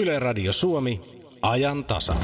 [0.00, 1.00] Yle Radio Suomi,
[1.42, 2.14] ajan tasa.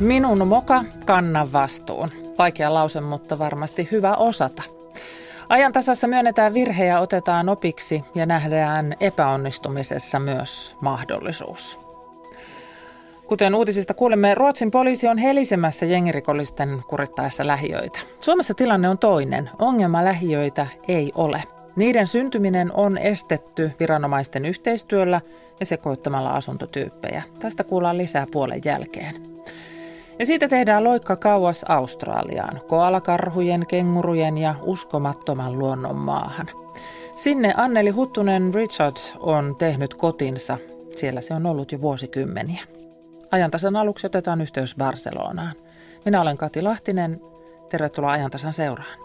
[0.00, 2.10] Minun moka, kannan vastuun.
[2.38, 4.62] Vaikea lause, mutta varmasti hyvä osata.
[5.48, 11.89] Ajan tasassa myönnetään virhe ja otetaan opiksi ja nähdään epäonnistumisessa myös mahdollisuus.
[13.30, 17.98] Kuten uutisista kuulemme, Ruotsin poliisi on helisemässä jengirikollisten kurittaessa lähiöitä.
[18.20, 19.50] Suomessa tilanne on toinen.
[19.58, 21.42] Ongelma lähiöitä ei ole.
[21.76, 25.20] Niiden syntyminen on estetty viranomaisten yhteistyöllä
[25.60, 27.22] ja sekoittamalla asuntotyyppejä.
[27.40, 29.14] Tästä kuullaan lisää puolen jälkeen.
[30.18, 36.46] Ja siitä tehdään loikka kauas Australiaan, koalakarhujen, kengurujen ja uskomattoman luonnon maahan.
[37.16, 40.58] Sinne Anneli Huttunen Richards on tehnyt kotinsa.
[40.96, 42.79] Siellä se on ollut jo vuosikymmeniä.
[43.30, 45.56] Ajantasan aluksi otetaan yhteys Barcelonaan.
[46.04, 47.20] Minä olen Kati Lahtinen.
[47.70, 48.98] Tervetuloa Ajantasan seuraan.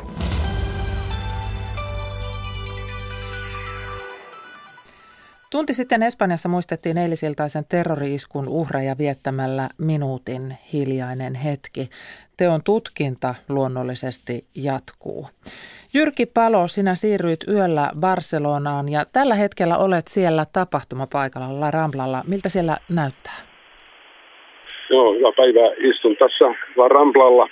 [5.49, 11.89] Tunti sitten Espanjassa muistettiin eilisiltaisen terrori-iskun uhreja viettämällä minuutin hiljainen hetki.
[12.37, 15.29] Teon tutkinta luonnollisesti jatkuu.
[15.93, 22.23] Jyrki Palo, sinä siirryit yöllä Barcelonaan ja tällä hetkellä olet siellä tapahtumapaikalla La Ramblalla.
[22.27, 23.54] Miltä siellä näyttää?
[24.89, 25.69] Joo, hyvää päivää.
[25.77, 27.49] Istun tässä La Ramblalla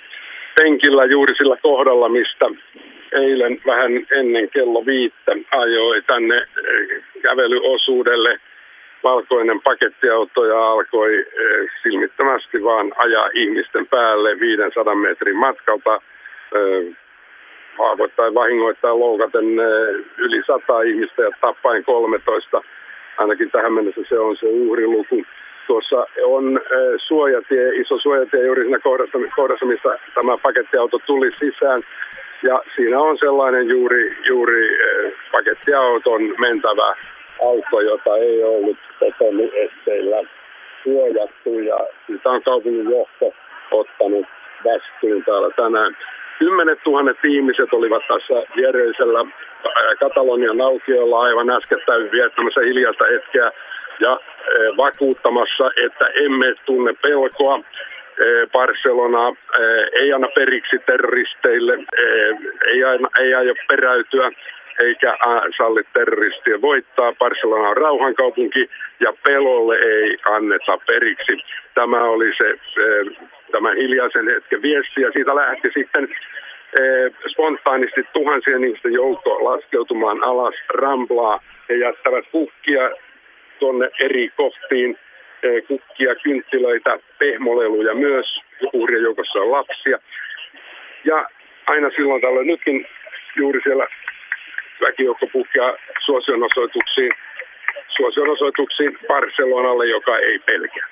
[0.58, 2.46] penkillä juuri sillä kohdalla, mistä
[3.12, 8.40] eilen vähän ennen kello viittä ajoi tänne eh, kävelyosuudelle
[9.04, 15.94] valkoinen pakettiauto ja alkoi eh, silmittömästi vaan ajaa ihmisten päälle 500 metrin matkalta
[16.54, 16.96] eh,
[17.78, 19.44] haavoittain, vahingoittain, loukaten
[20.18, 22.62] yli 100 ihmistä ja tappain 13.
[23.18, 25.24] Ainakin tähän mennessä se on se uhriluku.
[25.66, 26.60] Tuossa on
[26.96, 31.82] suojatie, iso suojatie juuri siinä kohdassa, kohdassa missä tämä pakettiauto tuli sisään.
[32.42, 34.78] Ja siinä on sellainen juuri, juuri
[35.32, 36.94] pakettiauton mentävä
[37.44, 38.76] auto, jota ei ollut
[39.54, 40.28] esteillä
[40.82, 43.34] suojattu ja sitä on kaupungin johto
[43.70, 44.26] ottanut
[44.64, 45.96] vastuun täällä tänään.
[46.38, 49.26] Kymmenet tuhannet ihmiset olivat tässä viereisellä
[50.00, 53.50] Katalonian aukiolla aivan äskettäin viettämässä hiljaista hetkeä
[54.00, 54.20] ja
[54.76, 57.60] vakuuttamassa, että emme tunne pelkoa.
[58.52, 59.36] Barcelona
[60.00, 61.78] ei anna periksi terroristeille,
[62.66, 64.30] ei, aina, ei aio peräytyä
[64.82, 65.16] eikä
[65.56, 67.12] salli terroristien voittaa.
[67.12, 71.32] Barcelona on rauhankaupunki ja pelolle ei anneta periksi.
[71.74, 72.82] Tämä oli se, se
[73.52, 76.08] tämä hiljaisen hetken viesti ja siitä lähti sitten
[77.32, 81.40] spontaanisti tuhansien ihmisten joukko laskeutumaan alas Ramblaa.
[81.68, 82.90] He jättävät kukkia
[83.58, 84.98] tuonne eri kohtiin,
[85.68, 88.40] kukkia, kynttilöitä, pehmoleluja myös.
[88.72, 89.98] Uhrien joukossa on lapsia.
[91.04, 91.28] Ja
[91.66, 92.86] aina silloin tällöin nytkin
[93.36, 93.86] juuri siellä
[94.80, 97.12] väkijoukko puhkeaa suosionosoituksiin,
[97.88, 100.86] suosionosoituksiin Barcelonalle, joka ei pelkää.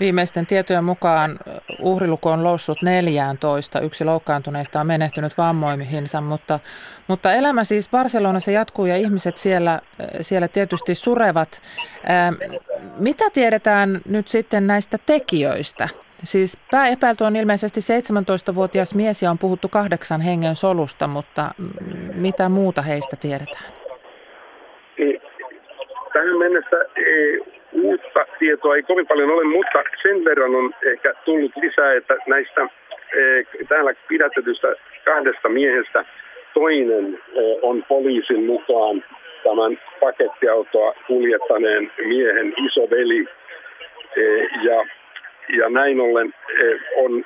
[0.00, 1.38] Viimeisten tietojen mukaan
[1.80, 3.80] uhriluku on loussut 14.
[3.80, 6.60] Yksi loukkaantuneista on menehtynyt vammoimihinsa, mutta,
[7.08, 9.80] mutta elämä siis Barcelonassa jatkuu ja ihmiset siellä,
[10.20, 11.60] siellä tietysti surevat.
[12.06, 12.32] Ää,
[12.98, 15.88] mitä tiedetään nyt sitten näistä tekijöistä?
[16.24, 21.50] Siis pääepäilty on ilmeisesti 17-vuotias mies ja on puhuttu kahdeksan hengen solusta, mutta
[22.14, 23.64] mitä muuta heistä tiedetään?
[26.12, 26.76] Tähän mennessä
[28.04, 32.68] uutta tietoa ei kovin paljon ole, mutta sen verran on ehkä tullut lisää, että näistä
[33.68, 36.04] täällä pidätetystä kahdesta miehestä
[36.54, 37.18] toinen
[37.62, 39.04] on poliisin mukaan
[39.44, 43.28] tämän pakettiautoa kuljettaneen miehen isoveli.
[44.62, 44.84] Ja
[45.56, 47.24] ja näin ollen eh, on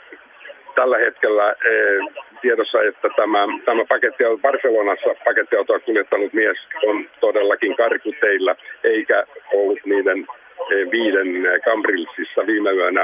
[0.75, 8.56] tällä hetkellä eh, tiedossa, että tämä, tämä paketti, Barcelonassa pakettiautoa kuljettanut mies on todellakin karkuteilla,
[8.84, 10.42] eikä ollut niiden eh,
[10.91, 13.00] viiden Cambrilsissa viime yönä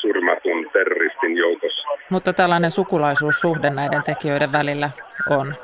[0.00, 1.88] surmatun terroristin joukossa.
[2.10, 4.90] Mutta tällainen sukulaisuussuhde näiden tekijöiden välillä
[5.30, 5.54] on?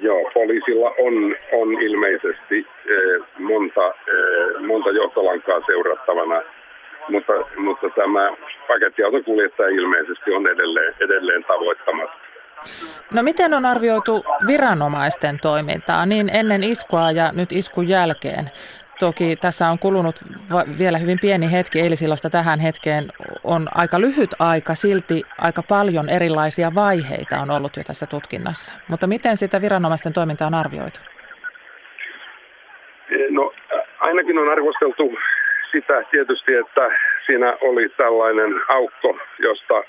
[0.00, 2.66] Joo, poliisilla on, on ilmeisesti
[3.38, 3.94] monta,
[4.66, 6.42] monta johtolankaa seurattavana
[7.08, 8.30] mutta, mutta tämä
[8.68, 12.16] pakettiauton kuljettaja ilmeisesti on edelleen, edelleen tavoittamatta.
[13.14, 18.50] No miten on arvioitu viranomaisten toimintaa niin ennen iskua ja nyt iskun jälkeen?
[18.98, 20.14] Toki tässä on kulunut
[20.78, 23.12] vielä hyvin pieni hetki eilisillasta tähän hetkeen.
[23.44, 28.72] On aika lyhyt aika, silti aika paljon erilaisia vaiheita on ollut jo tässä tutkinnassa.
[28.88, 31.00] Mutta miten sitä viranomaisten toimintaa on arvioitu?
[33.30, 33.52] No
[34.00, 35.18] ainakin on arvosteltu
[35.72, 36.88] sitä tietysti, että
[37.26, 39.82] siinä oli tällainen aukko, josta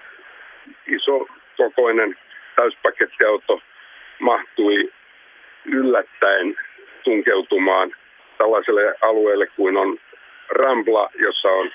[0.87, 1.27] iso
[1.57, 2.15] kokoinen
[2.55, 3.61] täyspakettiauto
[4.19, 4.91] mahtui
[5.65, 6.55] yllättäen
[7.03, 7.91] tunkeutumaan
[8.37, 9.97] tällaiselle alueelle kuin on
[10.49, 11.71] Rambla, jossa on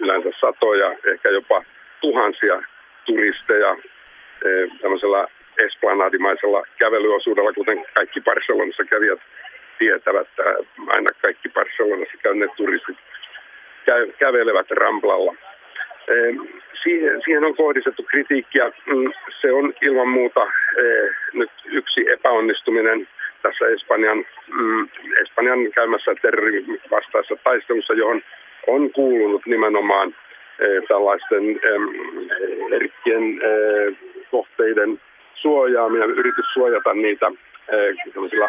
[0.00, 1.62] yleensä satoja, ehkä jopa
[2.00, 2.62] tuhansia
[3.04, 3.76] turisteja
[4.44, 5.26] eh, tämmöisellä
[5.58, 9.18] esplanadimaisella kävelyosuudella, kuten kaikki Barcelonassa kävijät
[9.78, 10.28] tietävät.
[10.86, 12.96] Aina kaikki Barcelonassa käyneet turistit
[14.18, 15.34] kävelevät Ramblalla.
[16.82, 18.72] Siihen, siihen on kohdistettu kritiikkiä.
[18.86, 20.46] Mm, se on ilman muuta
[21.32, 23.08] nyt yksi epäonnistuminen
[23.42, 24.88] tässä Espanjan, mm,
[25.22, 28.22] Espanjan käymässä terrorin vastaessa taistelussa, johon
[28.66, 30.14] on kuulunut nimenomaan
[30.88, 31.60] tällaisten
[32.70, 33.40] herkkien
[34.30, 35.00] kohteiden
[35.34, 37.30] suojaaminen, yritys suojata niitä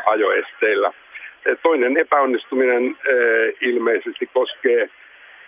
[0.05, 0.93] ajoesteillä.
[1.63, 2.97] Toinen epäonnistuminen
[3.61, 4.89] ilmeisesti koskee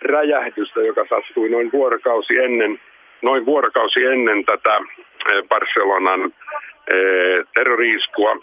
[0.02, 2.80] räjähdystä, joka sattui noin vuorokausi ennen,
[3.22, 4.80] noin vuorokausi ennen tätä
[5.48, 6.32] Barcelonan
[7.54, 8.36] terroriiskua.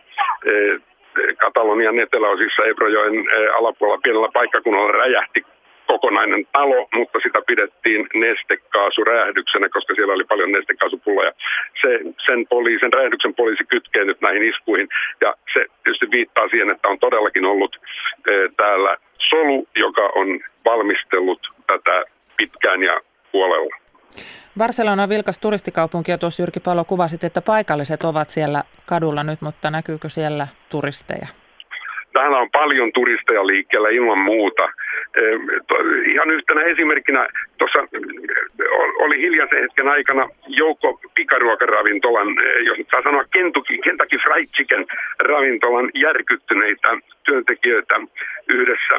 [1.38, 3.16] Katalonian eteläosissa Ebrojoen
[3.58, 5.46] alapuolella pienellä paikkakunnalla räjähti
[5.92, 11.32] kokonainen talo, mutta sitä pidettiin nestekaasuräähdyksenä, koska siellä oli paljon nestekaasupulloja.
[11.82, 11.92] Se,
[12.28, 14.88] sen, poliisi, sen räjähdyksen poliisi kytkee nyt näihin iskuihin
[15.22, 17.74] ja se tietysti viittaa siihen, että on todellakin ollut
[18.28, 18.98] e, täällä
[19.30, 20.28] solu, joka on
[20.66, 22.04] valmistellut tätä
[22.38, 23.02] pitkään ja
[23.34, 23.76] huolella.
[24.58, 29.42] Barcelona on vilkas turistikaupunki ja tuossa Jyrki Palo kuvasit, että paikalliset ovat siellä kadulla nyt,
[29.42, 31.28] mutta näkyykö siellä turisteja?
[32.14, 34.70] Täällä on paljon turisteja liikkeellä ilman muuta.
[36.06, 37.28] Ihan yhtenä esimerkkinä
[37.58, 37.88] tuossa
[39.00, 42.28] oli hiljaisen hetken aikana joukko pikaruokaravintolan,
[42.66, 44.86] jos nyt saa sanoa Kentucky, Kentucky Fried Chicken
[45.24, 47.96] ravintolan järkyttyneitä työntekijöitä
[48.48, 48.96] yhdessä.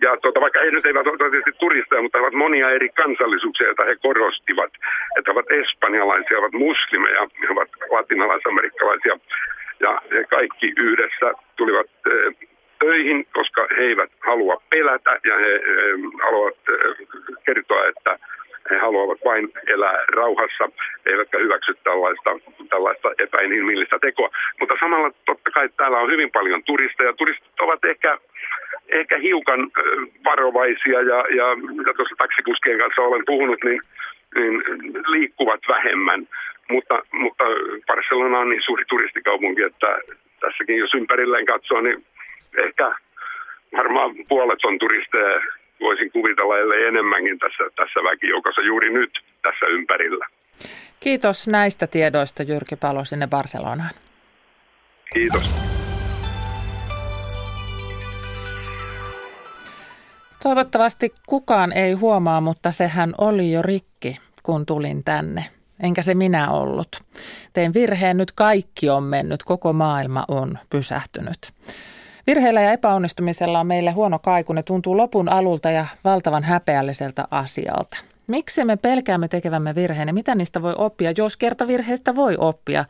[0.00, 3.66] Ja tuota, vaikka he nyt eivät ole tietysti turisteja, mutta he ovat monia eri kansallisuuksia,
[3.66, 4.72] joita he korostivat.
[5.18, 9.18] Että he ovat espanjalaisia, ovat muslimeja, he ovat latinalaisamerikkalaisia
[9.80, 12.48] ja he kaikki yhdessä tulivat eh,
[12.78, 17.06] töihin, koska he eivät halua pelätä ja he eh, haluavat eh,
[17.46, 18.18] kertoa, että
[18.70, 20.68] he haluavat vain elää rauhassa,
[21.06, 22.30] eivätkä hyväksy tällaista,
[22.70, 24.30] tällaista epäinhimillistä tekoa.
[24.60, 27.12] Mutta samalla totta kai täällä on hyvin paljon turisteja.
[27.12, 28.18] Turistit ovat ehkä,
[28.88, 29.70] ehkä hiukan
[30.24, 33.80] varovaisia ja, ja mitä tuossa taksikuskien kanssa olen puhunut, niin,
[34.34, 34.62] niin
[35.06, 36.28] liikkuvat vähemmän.
[36.70, 37.44] Mutta, mutta
[37.86, 39.98] Barcelona on niin suuri turistikaupunki, että
[40.40, 42.06] tässäkin jos ympärilleen katsoo, niin
[42.66, 42.94] ehkä
[43.76, 45.40] varmaan puolet on turisteja,
[45.80, 49.10] voisin kuvitella, ellei enemmänkin tässä, tässä väkijoukossa juuri nyt
[49.42, 50.26] tässä ympärillä.
[51.00, 53.94] Kiitos näistä tiedoista Jyrki Palo sinne Barcelonaan.
[55.12, 55.50] Kiitos.
[60.42, 65.44] Toivottavasti kukaan ei huomaa, mutta sehän oli jo rikki, kun tulin tänne
[65.80, 66.88] enkä se minä ollut.
[67.52, 71.38] Tein virheen, nyt kaikki on mennyt, koko maailma on pysähtynyt.
[72.26, 77.96] Virheillä ja epäonnistumisella on meille huono kaiku, ne tuntuu lopun alulta ja valtavan häpeälliseltä asialta.
[78.26, 82.84] Miksi me pelkäämme tekevämme virheen ja mitä niistä voi oppia, jos kerta virheistä voi oppia?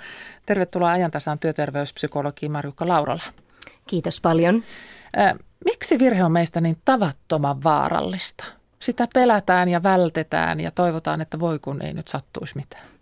[0.46, 3.22] Tervetuloa ajantasaan työterveyspsykologi Marjukka Laurala.
[3.86, 4.62] Kiitos paljon.
[5.64, 8.44] Miksi virhe on meistä niin tavattoman vaarallista?
[8.80, 12.96] Sitä pelätään ja vältetään ja toivotaan, että voi kun ei nyt sattuisi mitään.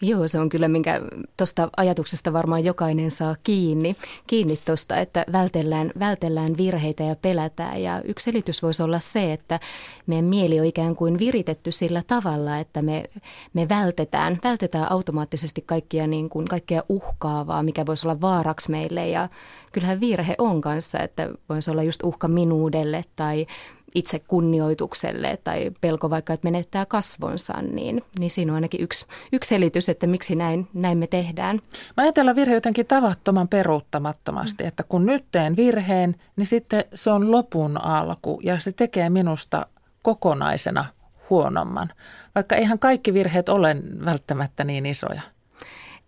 [0.00, 1.00] Joo, se on kyllä, minkä
[1.36, 7.82] tuosta ajatuksesta varmaan jokainen saa kiinni, kiinni tuosta, että vältellään, vältellään virheitä ja pelätään.
[7.82, 9.60] Ja yksi selitys voisi olla se, että
[10.06, 13.04] meidän mieli on ikään kuin viritetty sillä tavalla, että me,
[13.52, 19.08] me vältetään, vältetään automaattisesti kaikkia, niin kuin, kaikkea uhkaavaa, mikä voisi olla vaaraksi meille.
[19.08, 19.28] Ja
[19.72, 23.46] kyllähän virhe on kanssa, että voisi olla just uhka minuudelle tai
[23.94, 29.48] itse kunnioitukselle tai pelko vaikka, että menettää kasvonsa, niin, niin siinä on ainakin yksi, yksi
[29.48, 31.60] selitys, että miksi näin, näin me tehdään.
[31.96, 34.68] Mä ajatellaan virhe jotenkin tavattoman peruuttamattomasti, mm.
[34.68, 39.66] että kun nyt teen virheen, niin sitten se on lopun alku ja se tekee minusta
[40.02, 40.84] kokonaisena
[41.30, 41.88] huonomman,
[42.34, 45.22] vaikka eihän kaikki virheet ole välttämättä niin isoja.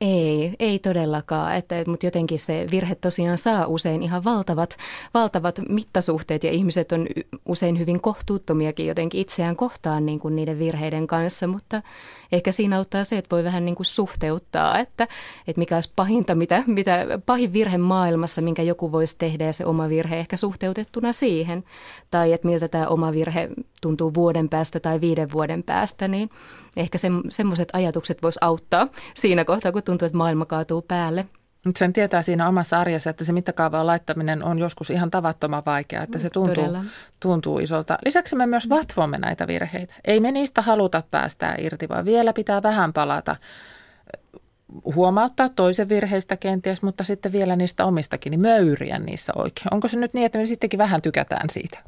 [0.01, 4.77] Ei, ei todellakaan, että, mutta jotenkin se virhe tosiaan saa usein ihan valtavat,
[5.15, 7.07] valtavat mittasuhteet ja ihmiset on
[7.47, 11.83] usein hyvin kohtuuttomiakin jotenkin itseään kohtaan niin kuin niiden virheiden kanssa, mutta
[12.33, 15.09] ehkä siinä auttaa se, että voi vähän niin kuin suhteuttaa, että,
[15.47, 19.67] että mikä olisi pahinta, mitä, mitä pahin virhe maailmassa, minkä joku voisi tehdä ja se
[19.67, 21.65] oma virhe ehkä suhteutettuna siihen,
[22.11, 23.49] tai että miltä tämä oma virhe
[23.81, 26.31] tuntuu vuoden päästä tai viiden vuoden päästä, niin
[26.77, 31.27] ehkä se, semmoiset ajatukset vois auttaa siinä kohtaa, kun tuntuu, että maailma kaatuu päälle.
[31.67, 36.03] Mutta sen tietää siinä omassa arjessa, että se mittakaavaan laittaminen on joskus ihan tavattoman vaikeaa,
[36.03, 36.77] että se tuntuu,
[37.21, 37.99] tuntuu isolta.
[38.05, 39.95] Lisäksi me myös vatvomme näitä virheitä.
[40.05, 43.37] Ei me niistä haluta päästää irti, vaan vielä pitää vähän palata
[44.95, 49.75] huomauttaa toisen virheistä kenties, mutta sitten vielä niistä omistakin, niin möyriä niissä oikein.
[49.75, 51.79] Onko se nyt niin, että me sittenkin vähän tykätään siitä?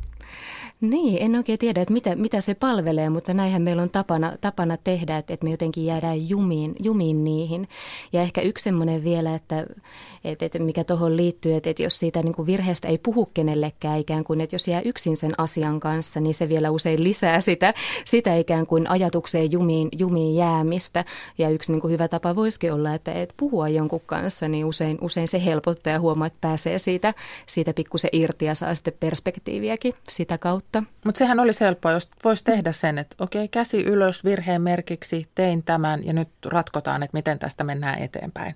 [0.83, 4.77] Niin, en oikein tiedä, että mitä, mitä se palvelee, mutta näinhän meillä on tapana, tapana
[4.77, 7.69] tehdä, että, että me jotenkin jäädään jumiin, jumiin niihin.
[8.13, 9.67] Ja ehkä yksi semmoinen vielä, että,
[10.25, 13.99] että, että mikä tuohon liittyy, että, että jos siitä niin kuin virheestä ei puhu kenellekään
[13.99, 17.75] ikään kuin, että jos jää yksin sen asian kanssa, niin se vielä usein lisää sitä,
[18.05, 21.05] sitä ikään kuin ajatukseen jumiin, jumiin jäämistä.
[21.39, 24.99] Ja yksi niin kuin hyvä tapa voisikin olla, että, että puhua jonkun kanssa, niin usein,
[25.01, 27.15] usein se helpottaa ja huomaa, että pääsee siitä,
[27.47, 30.72] siitä pikkusen irti ja saa sitten perspektiiviäkin sitä kautta.
[30.81, 35.63] Mutta sehän olisi helppoa, jos voisi tehdä sen, että okei, käsi ylös virheen merkiksi, tein
[35.63, 38.55] tämän ja nyt ratkotaan, että miten tästä mennään eteenpäin.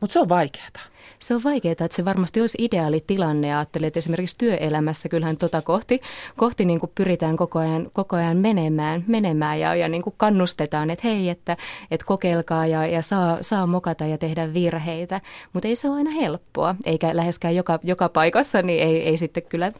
[0.00, 0.90] Mutta se on vaikeaa.
[1.18, 3.48] Se on vaikeaa, että se varmasti olisi ideaali tilanne.
[3.48, 6.00] Ja ajattelin, että esimerkiksi työelämässä kyllähän tota kohti,
[6.36, 10.90] kohti niin kuin pyritään koko ajan, koko ajan menemään, menemään ja, ja niin kuin kannustetaan,
[10.90, 11.56] että hei, että,
[11.90, 15.20] että kokeilkaa ja, ja saa, saa mokata ja tehdä virheitä.
[15.52, 19.42] Mutta ei se ole aina helppoa, eikä läheskään joka, joka paikassa, niin ei, ei sitten
[19.42, 19.72] kyllä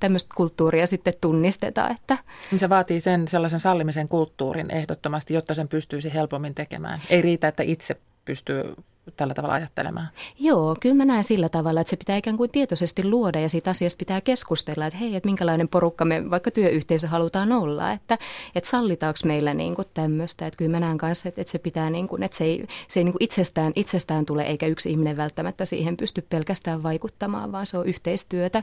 [0.00, 1.88] tämmöistä kulttuuria sitten tunnisteta.
[1.88, 2.18] Että.
[2.50, 7.00] Niin se vaatii sen sellaisen sallimisen kulttuurin ehdottomasti, jotta sen pystyisi helpommin tekemään.
[7.10, 8.74] Ei riitä, että itse pystyy
[9.16, 10.08] tällä tavalla ajattelemaan?
[10.40, 13.70] Joo, kyllä mä näen sillä tavalla, että se pitää ikään kuin tietoisesti luoda ja siitä
[13.70, 18.18] asiasta pitää keskustella, että hei, että minkälainen porukka me vaikka työyhteisö halutaan olla, että,
[18.54, 21.90] että sallitaanko meillä niin kuin tämmöistä, että kyllä mä näen kanssa, että, että se pitää
[21.90, 25.16] niin kuin, että se ei, se ei niin kuin itsestään, itsestään tule eikä yksi ihminen
[25.16, 28.62] välttämättä siihen pysty pelkästään vaikuttamaan, vaan se on yhteistyötä.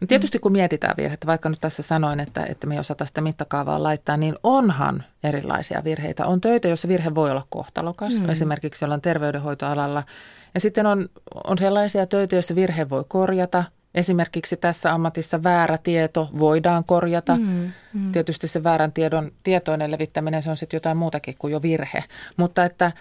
[0.00, 3.20] No tietysti kun mietitään virhettä, vaikka nyt tässä sanoin, että, että me ei osata sitä
[3.20, 6.26] mittakaavaa laittaa, niin onhan erilaisia virheitä.
[6.26, 8.30] On töitä, joissa virhe voi olla kohtalokas, mm.
[8.30, 10.02] esimerkiksi jollain terveydenhoitoalalla.
[10.54, 11.08] Ja sitten on,
[11.44, 13.64] on sellaisia töitä, joissa virhe voi korjata.
[13.94, 17.36] Esimerkiksi tässä ammatissa väärä tieto voidaan korjata.
[17.36, 18.12] Mm, mm.
[18.12, 22.04] Tietysti se väärän tiedon tietoinen levittäminen, se on sitten jotain muutakin kuin jo virhe.
[22.36, 22.92] Mutta että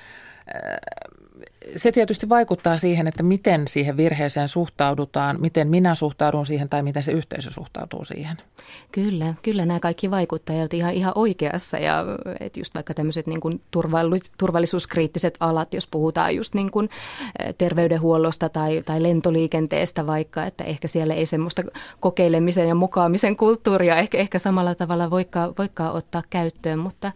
[1.75, 7.03] se tietysti vaikuttaa siihen, että miten siihen virheeseen suhtaudutaan, miten minä suhtaudun siihen tai miten
[7.03, 8.37] se yhteisö suhtautuu siihen.
[8.91, 12.05] Kyllä, kyllä nämä kaikki vaikuttajat ihan, ihan oikeassa ja
[12.39, 13.61] että just vaikka tämmöiset niin kuin
[14.37, 16.89] turvallisuuskriittiset alat, jos puhutaan just niin kuin
[17.57, 21.61] terveydenhuollosta tai, tai lentoliikenteestä vaikka, että ehkä siellä ei semmoista
[21.99, 27.11] kokeilemisen ja mukaamisen kulttuuria ehkä, ehkä samalla tavalla voikaan, voikaan ottaa käyttöön, mutta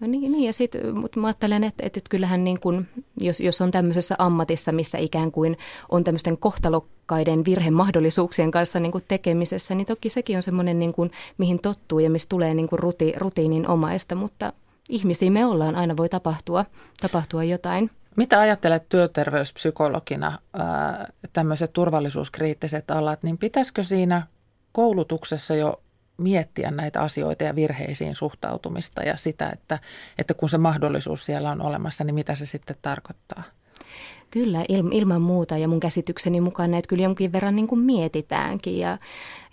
[0.00, 2.88] No niin, niin ja sitten mutta mä ajattelen, että, että, kyllähän niin kuin,
[3.20, 9.74] jos, jos on tämmöisessä ammatissa, missä ikään kuin on tämmöisten kohtalokkaiden virhemahdollisuuksien kanssa niin tekemisessä,
[9.74, 13.12] niin toki sekin on semmoinen, niin kuin, mihin tottuu ja mistä tulee niin kuin ruti,
[13.16, 14.52] rutiinin omaista, mutta
[14.88, 16.64] ihmisiä me ollaan, aina voi tapahtua,
[17.00, 17.90] tapahtua jotain.
[18.16, 20.38] Mitä ajattelet työterveyspsykologina,
[21.32, 24.26] tämmöiset turvallisuuskriittiset alat, niin pitäisikö siinä
[24.72, 25.80] koulutuksessa jo
[26.18, 29.78] miettiä näitä asioita ja virheisiin suhtautumista ja sitä, että,
[30.18, 33.42] että kun se mahdollisuus siellä on olemassa, niin mitä se sitten tarkoittaa?
[34.30, 38.98] Kyllä, ilman muuta ja mun käsitykseni mukaan näitä kyllä jonkin verran niin kuin mietitäänkin ja,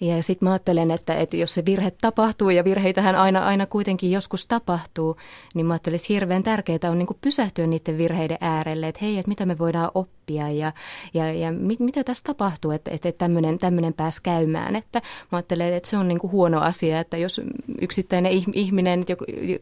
[0.02, 4.12] ja sitten mä ajattelen, että, että jos se virhe tapahtuu ja virheitähän aina, aina kuitenkin
[4.12, 5.18] joskus tapahtuu,
[5.54, 9.30] niin mä ajattelen, että hirveän tärkeää on niin pysähtyä niiden virheiden äärelle, että hei, että
[9.30, 10.72] mitä me voidaan oppia ja,
[11.14, 14.75] ja, ja mit, mitä tässä tapahtuu, että, että tämmöinen, tämmöinen pääsi käymään.
[14.75, 17.42] Että mä ajattelen, että se on niin huono asia, että jos
[17.82, 19.04] yksittäinen ihminen,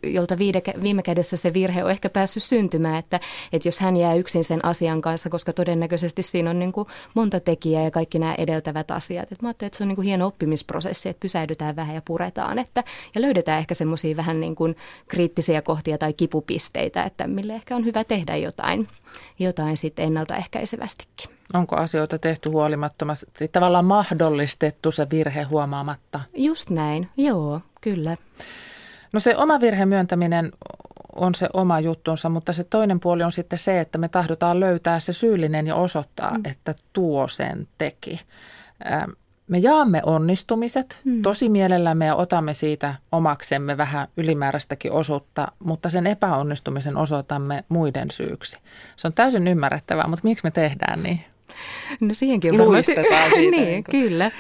[0.04, 0.38] jolta
[0.84, 3.20] viime kädessä se virhe on ehkä päässyt syntymään, että,
[3.54, 6.74] että jos hän jää yksin sen asian kanssa, koska todennäköisesti siinä on niin
[7.14, 9.32] monta tekijää ja kaikki nämä edeltävät asiat.
[9.32, 12.60] Että mä ajattelen, että se on niin kuin hieno oppimisprosessi, että pysähdytään vähän ja puretaan
[12.60, 12.84] että,
[13.16, 14.76] ja löydetään ehkä semmoisia vähän niin kuin
[15.08, 18.88] kriittisiä kohtia tai kipupisteitä, että mille ehkä on hyvä tehdä jotain,
[19.40, 21.30] jotain sitten ennaltaehkäisevästikin.
[21.54, 26.20] Onko asioita tehty huolimattomasti, tavallaan mahdollistettu se virhe huomaamatta?
[26.36, 28.18] Just näin, joo, kyllä.
[29.14, 30.52] No se oma virhe myöntäminen
[31.16, 35.00] on se oma juttunsa, mutta se toinen puoli on sitten se, että me tahdotaan löytää
[35.00, 36.42] se syyllinen ja osoittaa, mm.
[36.46, 38.20] että tuo sen teki.
[39.48, 41.22] Me jaamme onnistumiset mm.
[41.22, 48.58] tosi mielellämme ja otamme siitä omaksemme vähän ylimääräistäkin osuutta, mutta sen epäonnistumisen osoitamme muiden syyksi.
[48.98, 51.20] Se on täysin ymmärrettävää, mutta miksi me tehdään niin?
[52.00, 53.02] No siihenkin on varmaan, siitä,
[53.36, 54.32] niin, niin kyllä.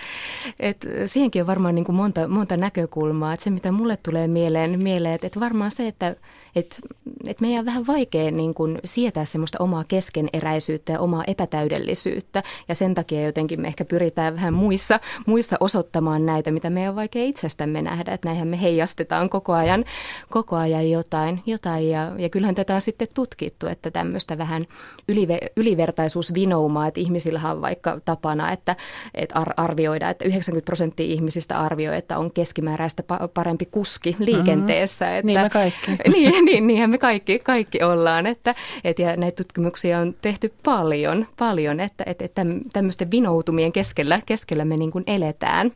[0.59, 3.33] Et siihenkin on varmaan niin kuin monta, monta näkökulmaa.
[3.33, 6.15] Et se, mitä mulle tulee mieleen, mieleen että et varmaan se, että
[6.55, 6.79] et,
[7.27, 12.43] et meidän on vähän vaikea niin kuin sietää semmoista omaa keskeneräisyyttä ja omaa epätäydellisyyttä.
[12.67, 16.95] Ja sen takia jotenkin me ehkä pyritään vähän muissa, muissa osoittamaan näitä, mitä meidän on
[16.95, 18.11] vaikea itsestämme nähdä.
[18.11, 19.85] Että näinhän me heijastetaan koko ajan,
[20.29, 21.41] koko ajan jotain.
[21.45, 24.67] jotain ja, ja kyllähän tätä on sitten tutkittu, että tämmöistä vähän
[25.07, 28.75] ylive, ylivertaisuusvinoumaa, että ihmisillähän on vaikka tapana, että,
[29.13, 35.05] että arvioida, että 90 prosenttia ihmisistä arvioi, että on keskimääräistä parempi kuski liikenteessä.
[35.05, 35.17] Mm-hmm.
[35.17, 35.91] Että, niin me kaikki.
[36.13, 38.25] niin, niin, niinhän me kaikki, kaikki ollaan.
[38.25, 44.21] Että, et, ja näitä tutkimuksia on tehty paljon, paljon että, että, että tämmöisten vinoutumien keskellä,
[44.25, 45.71] keskellä me niin kuin eletään.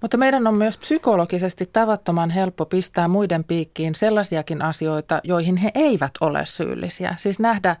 [0.00, 6.12] Mutta meidän on myös psykologisesti tavattoman helppo pistää muiden piikkiin sellaisiakin asioita, joihin he eivät
[6.20, 7.14] ole syyllisiä.
[7.18, 7.76] Siis nähdä,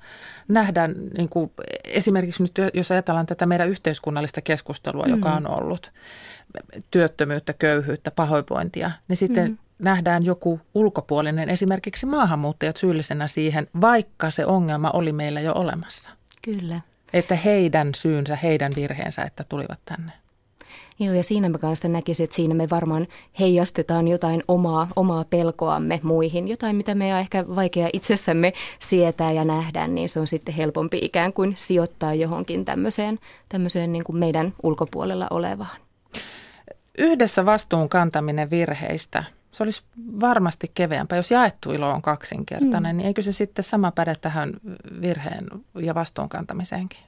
[0.48, 1.50] nähdä niin kuin
[1.84, 5.10] esimerkiksi nyt, jos ajatellaan tätä meidän yhteiskunnallista keskustelua, mm.
[5.10, 5.92] joka on ollut,
[6.90, 9.58] työttömyyttä, köyhyyttä, pahoinvointia, niin sitten mm.
[9.84, 16.10] Nähdään joku ulkopuolinen, esimerkiksi maahanmuuttajat syyllisenä siihen, vaikka se ongelma oli meillä jo olemassa.
[16.44, 16.80] Kyllä.
[17.12, 20.12] Että heidän syynsä, heidän virheensä, että tulivat tänne.
[20.98, 23.06] Joo, ja siinä mä kanssa näkisin, että siinä me varmaan
[23.40, 29.44] heijastetaan jotain omaa, omaa pelkoamme muihin, jotain mitä me on ehkä vaikea itsessämme sietää ja
[29.44, 34.54] nähdä, niin se on sitten helpompi ikään kuin sijoittaa johonkin tämmöiseen, tämmöiseen niin kuin meidän
[34.62, 35.76] ulkopuolella olevaan.
[36.98, 39.82] Yhdessä vastuun kantaminen virheistä, se olisi
[40.20, 41.16] varmasti keveämpää.
[41.16, 42.96] Jos jaettu ilo on kaksinkertainen, mm.
[42.96, 44.52] niin eikö se sitten sama päde tähän
[45.00, 46.98] virheen ja vastuun kantamiseenkin?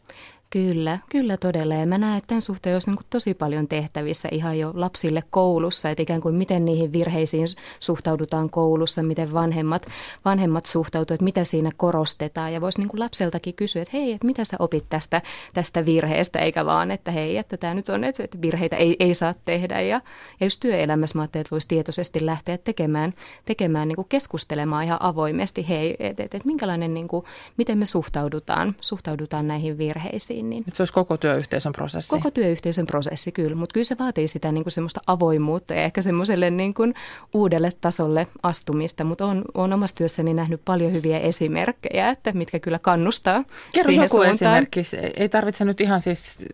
[0.50, 1.74] Kyllä, kyllä todella.
[1.74, 5.90] Ja mä näen, että tämän suhteen olisi niin tosi paljon tehtävissä ihan jo lapsille koulussa,
[5.90, 7.46] että ikään kuin miten niihin virheisiin
[7.80, 9.86] suhtaudutaan koulussa, miten vanhemmat,
[10.24, 12.52] vanhemmat suhtautuvat, että mitä siinä korostetaan.
[12.52, 15.22] Ja voisi niin kuin lapseltakin kysyä, että hei, että mitä sä opit tästä,
[15.54, 19.34] tästä virheestä, eikä vaan, että hei, että tämä nyt on, että virheitä ei, ei saa
[19.44, 19.80] tehdä.
[19.80, 20.00] Ja,
[20.40, 23.12] ja just työelämässä mä ajattelin, että voisi tietoisesti lähteä tekemään,
[23.44, 27.24] tekemään niin kuin keskustelemaan ihan avoimesti, hei, että et, et minkälainen, niin kuin,
[27.56, 30.50] miten me suhtaudutaan, suhtaudutaan näihin virheisiin prosessiin.
[30.50, 32.11] Niin se olisi koko työyhteisön prosessi?
[32.11, 33.57] Koko työyhteisön prosessi, kyllä.
[33.57, 36.95] Mutta kyllä se vaatii sitä niin kuin semmoista avoimuutta ja ehkä semmoiselle niin kuin
[37.35, 39.05] uudelle tasolle astumista.
[39.05, 44.05] Mutta olen, olen omassa työssäni nähnyt paljon hyviä esimerkkejä, että mitkä kyllä kannustaa Kerro siihen
[44.05, 44.31] joku suuntaan.
[44.31, 44.83] esimerkki.
[45.16, 46.47] Ei tarvitse nyt ihan siis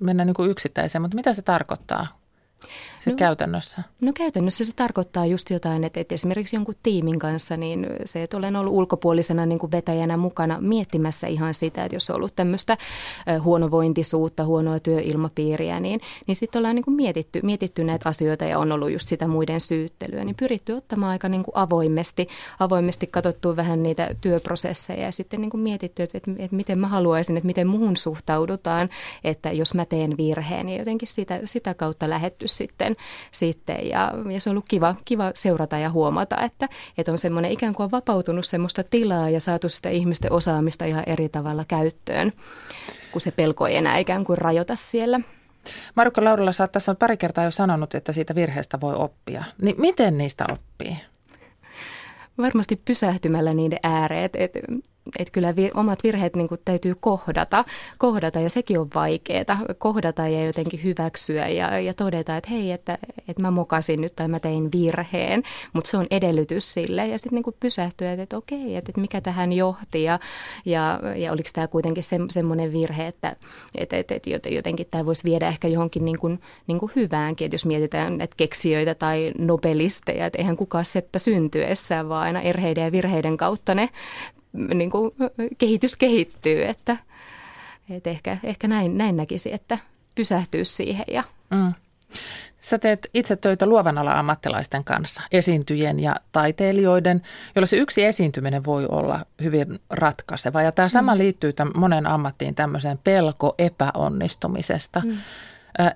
[0.00, 2.20] mennä niin kuin yksittäiseen, mutta mitä se tarkoittaa?
[3.06, 3.82] No, käytännössä?
[4.00, 8.36] No käytännössä se tarkoittaa just jotain, että, että esimerkiksi jonkun tiimin kanssa, niin se, että
[8.36, 12.76] olen ollut ulkopuolisena niin kuin vetäjänä mukana miettimässä ihan sitä, että jos on ollut tämmöistä
[13.42, 18.72] huonovointisuutta, huonoa työilmapiiriä, niin, niin sitten ollaan niin kuin mietitty, mietitty näitä asioita ja on
[18.72, 22.28] ollut just sitä muiden syyttelyä, niin pyritty ottamaan aika niin kuin avoimesti,
[22.60, 26.88] avoimesti katsottu vähän niitä työprosesseja ja sitten niin kuin mietitty, että, että, että miten mä
[26.88, 28.88] haluaisin, että miten muuhun suhtaudutaan,
[29.24, 32.89] että jos mä teen virheen, niin jotenkin sitä, sitä kautta lähetty sitten
[33.32, 36.66] sitten, sitten ja, ja se on ollut kiva, kiva seurata ja huomata, että,
[36.98, 41.28] että on semmoinen ikään kuin vapautunut semmoista tilaa ja saatu sitä ihmisten osaamista ihan eri
[41.28, 42.32] tavalla käyttöön,
[43.12, 45.20] kun se pelko ei enää ikään kuin rajoita siellä.
[45.94, 49.44] Marukka Laurila, sä oot tässä pari kertaa jo sanonut, että siitä virheestä voi oppia.
[49.62, 50.96] Niin miten niistä oppii?
[52.38, 54.36] Varmasti pysähtymällä niiden ääreet.
[54.36, 54.52] Et,
[55.18, 57.64] että kyllä vir, omat virheet niin kuin täytyy kohdata,
[57.98, 62.98] kohdata ja sekin on vaikeaa, kohdata ja jotenkin hyväksyä ja, ja todeta, että hei, että,
[63.28, 67.42] että mä mokasin nyt tai mä tein virheen, mutta se on edellytys sille ja sitten
[67.46, 70.18] niin pysähtyä, että, että okei, että, että mikä tähän johti ja,
[70.64, 73.36] ja, ja oliko tämä kuitenkin se, semmoinen virhe, että,
[73.74, 77.54] että, että, että jotenkin tämä voisi viedä ehkä johonkin niin kuin, niin kuin hyväänkin, että
[77.54, 82.92] jos mietitään että keksijöitä tai nobelisteja, että eihän kukaan seppä syntyessään, vaan aina erheiden ja
[82.92, 83.88] virheiden kautta ne
[84.52, 85.10] niin kuin
[85.58, 86.96] kehitys kehittyy, että,
[87.90, 89.78] että ehkä, ehkä näin, näin näkisi, että
[90.14, 91.04] pysähtyy siihen.
[91.12, 91.24] Ja.
[91.50, 91.72] Mm.
[92.60, 97.22] Sä teet itse töitä luovan ala ammattilaisten kanssa, esiintyjien ja taiteilijoiden,
[97.54, 100.62] joilla se yksi esiintyminen voi olla hyvin ratkaiseva.
[100.62, 101.18] Ja tämä sama mm.
[101.18, 105.02] liittyy tämän monen ammattiin tämmöiseen pelko epäonnistumisesta.
[105.04, 105.16] Mm.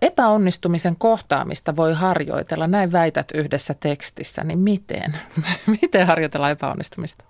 [0.00, 5.16] Epäonnistumisen kohtaamista voi harjoitella, näin väität yhdessä tekstissä, niin miten?
[5.82, 7.24] miten harjoitella epäonnistumista?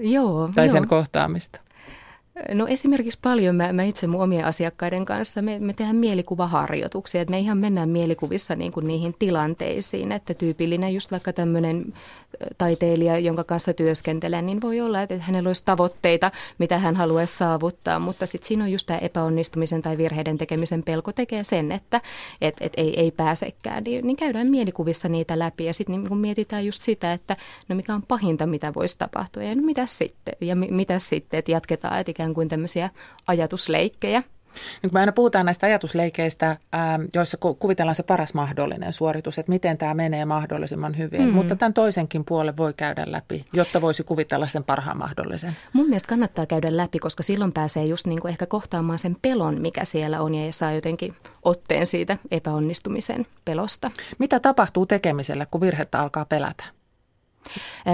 [0.00, 0.50] Joo.
[0.54, 0.88] Tai sen joo.
[0.88, 1.60] kohtaamista?
[2.52, 7.30] No esimerkiksi paljon mä, mä itse mun omien asiakkaiden kanssa, me, me tehdään mielikuvaharjoituksia, että
[7.30, 11.94] me ihan mennään mielikuvissa niin kuin niihin tilanteisiin, että tyypillinen just vaikka tämmöinen
[12.58, 17.98] taiteilija, jonka kanssa työskentelen, niin voi olla, että hänellä olisi tavoitteita, mitä hän haluaisi saavuttaa,
[17.98, 22.00] mutta sitten siinä on just tämä epäonnistumisen tai virheiden tekemisen pelko tekee sen, että
[22.40, 25.64] et, et ei, ei pääsekään, niin, niin käydään mielikuvissa niitä läpi.
[25.64, 27.36] Ja sitten niin mietitään just sitä, että
[27.68, 29.42] no mikä on pahinta, mitä voisi tapahtua.
[29.42, 30.34] Ja no mitä sitten?
[30.40, 32.90] Ja mi, mitä sitten, että jatketaan, että ikään kuin tämmöisiä
[33.26, 34.22] ajatusleikkejä.
[34.82, 36.56] Nyt me aina puhutaan näistä ajatusleikeistä,
[37.14, 41.22] joissa kuvitellaan se paras mahdollinen suoritus, että miten tämä menee mahdollisimman hyvin.
[41.22, 41.32] Mm.
[41.32, 45.56] Mutta tämän toisenkin puolen voi käydä läpi, jotta voisi kuvitella sen parhaan mahdollisen.
[45.72, 49.60] Mun mielestä kannattaa käydä läpi, koska silloin pääsee just niin kuin ehkä kohtaamaan sen pelon,
[49.60, 53.90] mikä siellä on ja saa jotenkin otteen siitä epäonnistumisen pelosta.
[54.18, 56.64] Mitä tapahtuu tekemiselle, kun virhettä alkaa pelätä?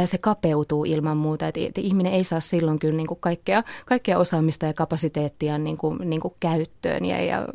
[0.04, 4.66] Se kapeutuu ilman muuta, että ihminen ei saa silloin kyllä niin kuin kaikkea, kaikkea osaamista
[4.66, 7.48] ja kapasiteettia niin kuin, niin kuin käyttöön ja, ja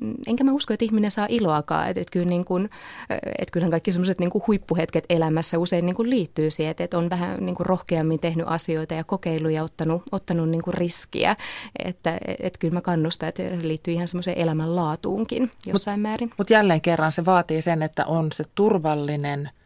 [0.00, 1.88] Mm, enkä mä usko, että ihminen saa iloakaan.
[1.88, 2.70] Että, että, kyllä niin kuin,
[3.10, 7.46] että kyllähän kaikki semmoiset niin huippuhetket elämässä usein niin liittyy siihen, että, että on vähän
[7.46, 11.36] niin rohkeammin tehnyt asioita ja kokeiluja, ottanut, ottanut niin riskiä.
[11.84, 16.30] Että, että kyllä mä kannustan, että se liittyy ihan semmoiseen elämänlaatuunkin jossain mut, määrin.
[16.38, 19.50] Mutta jälleen kerran se vaatii sen, että on se turvallinen–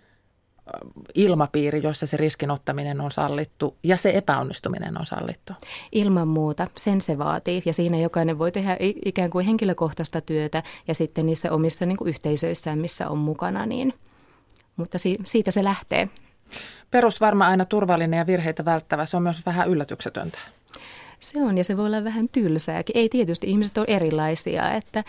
[1.15, 5.53] ilmapiiri, jossa se riskin ottaminen on sallittu ja se epäonnistuminen on sallittu.
[5.93, 10.95] Ilman muuta, sen se vaatii ja siinä jokainen voi tehdä ikään kuin henkilökohtaista työtä ja
[10.95, 13.95] sitten niissä omissa niin kuin yhteisöissään, missä on mukana, niin,
[14.77, 16.09] mutta si- siitä se lähtee.
[16.91, 20.39] Perus varmaan aina turvallinen ja virheitä välttävä, se on myös vähän yllätyksetöntä.
[21.27, 22.97] Se on ja se voi olla vähän tylsääkin.
[22.97, 25.05] Ei tietysti, ihmiset on erilaisia että,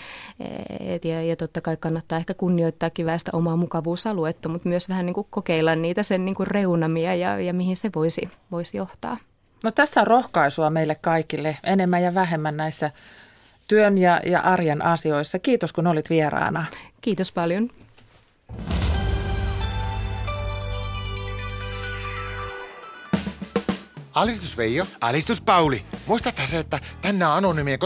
[0.80, 5.14] et, ja, ja totta kai kannattaa ehkä kunnioittaa väestä omaa mukavuusaluetta, mutta myös vähän niin
[5.14, 9.18] kuin kokeilla niitä sen niin kuin reunamia ja, ja mihin se voisi, voisi johtaa.
[9.64, 12.92] No tässä on rohkaisua meille kaikille enemmän ja vähemmän näissä
[13.68, 15.40] työn ja, ja arjen asioissa.
[15.40, 16.66] Kiitos kun olit vieraana.
[17.02, 17.70] Kiitos paljon.
[24.18, 24.88] Alistus Veijo.
[25.02, 25.86] Alistus Pauli.
[26.06, 27.80] Muistathan se, että tänään on anonymien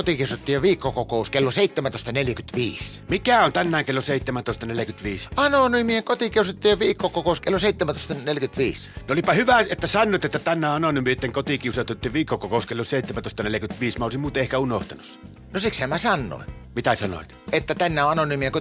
[0.61, 2.99] viikkokokous kello 17.45.
[3.09, 5.33] Mikä on tänään kello 17.45?
[5.35, 8.89] Anonymien kotikesuttujen viikkokokous kello 17.45.
[9.07, 13.99] No olipa hyvä, että sanoit, että tänään anonymien kotikiusattujen viikkokokous kello 17.45.
[13.99, 15.19] Mä olisin muuten ehkä unohtanut.
[15.53, 16.45] No siksi mä sanoin.
[16.75, 17.35] Mitä sanoit?
[17.51, 18.51] Että tänään on anonymien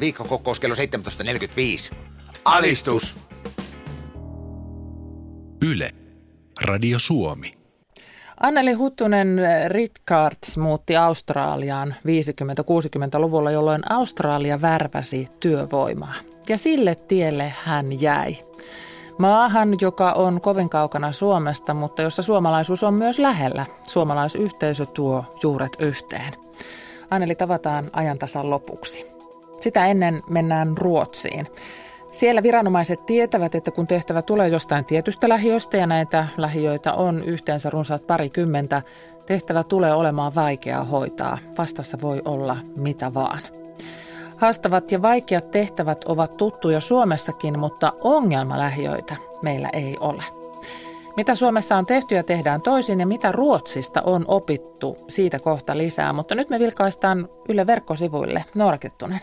[0.00, 0.74] viikkokokous kello
[1.90, 1.94] 17.45.
[2.44, 3.16] Alistus!
[5.62, 6.07] Yle.
[6.60, 7.54] Radio Suomi.
[8.40, 16.14] Anneli Huttunen Ritkards muutti Australiaan 50-60-luvulla, jolloin Australia värväsi työvoimaa.
[16.48, 18.36] Ja sille tielle hän jäi.
[19.18, 23.66] Maahan, joka on kovin kaukana Suomesta, mutta jossa suomalaisuus on myös lähellä.
[23.84, 26.32] Suomalaisyhteisö tuo juuret yhteen.
[27.10, 29.06] Anneli tavataan ajantasan lopuksi.
[29.60, 31.48] Sitä ennen mennään Ruotsiin.
[32.10, 37.70] Siellä viranomaiset tietävät, että kun tehtävä tulee jostain tietystä lähiöstä ja näitä lähiöitä on yhteensä
[37.70, 38.82] runsaat parikymmentä,
[39.26, 41.38] tehtävä tulee olemaan vaikeaa hoitaa.
[41.58, 43.38] Vastassa voi olla mitä vaan.
[44.36, 50.24] Haastavat ja vaikeat tehtävät ovat tuttuja Suomessakin, mutta ongelmalähiöitä meillä ei ole.
[51.16, 56.12] Mitä Suomessa on tehty ja tehdään toisin ja mitä Ruotsista on opittu, siitä kohta lisää.
[56.12, 58.44] Mutta nyt me vilkaistaan Yle verkkosivuille.
[58.54, 59.20] Noora Kettunen.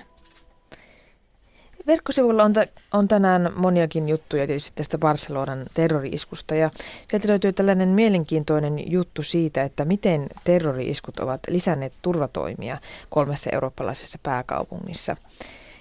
[1.87, 6.71] Verkkosivuilla on, t- on tänään moniakin juttuja tietysti tästä Barcelonan terrori-iskusta ja
[7.09, 12.77] sieltä löytyy tällainen mielenkiintoinen juttu siitä, että miten terrori-iskut ovat lisänneet turvatoimia
[13.09, 15.17] kolmessa eurooppalaisessa pääkaupungissa.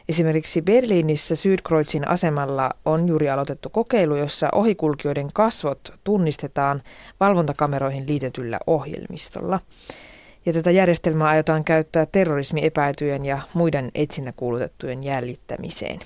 [0.08, 6.82] Esimerkiksi Berliinissä Südkreuzin asemalla on juuri aloitettu kokeilu, jossa ohikulkijoiden kasvot tunnistetaan
[7.20, 9.60] valvontakameroihin liitetyllä ohjelmistolla.
[10.46, 16.00] Ja tätä järjestelmää aiotaan käyttää terrorismiepäityjen ja muiden etsintäkuulutettujen jäljittämiseen.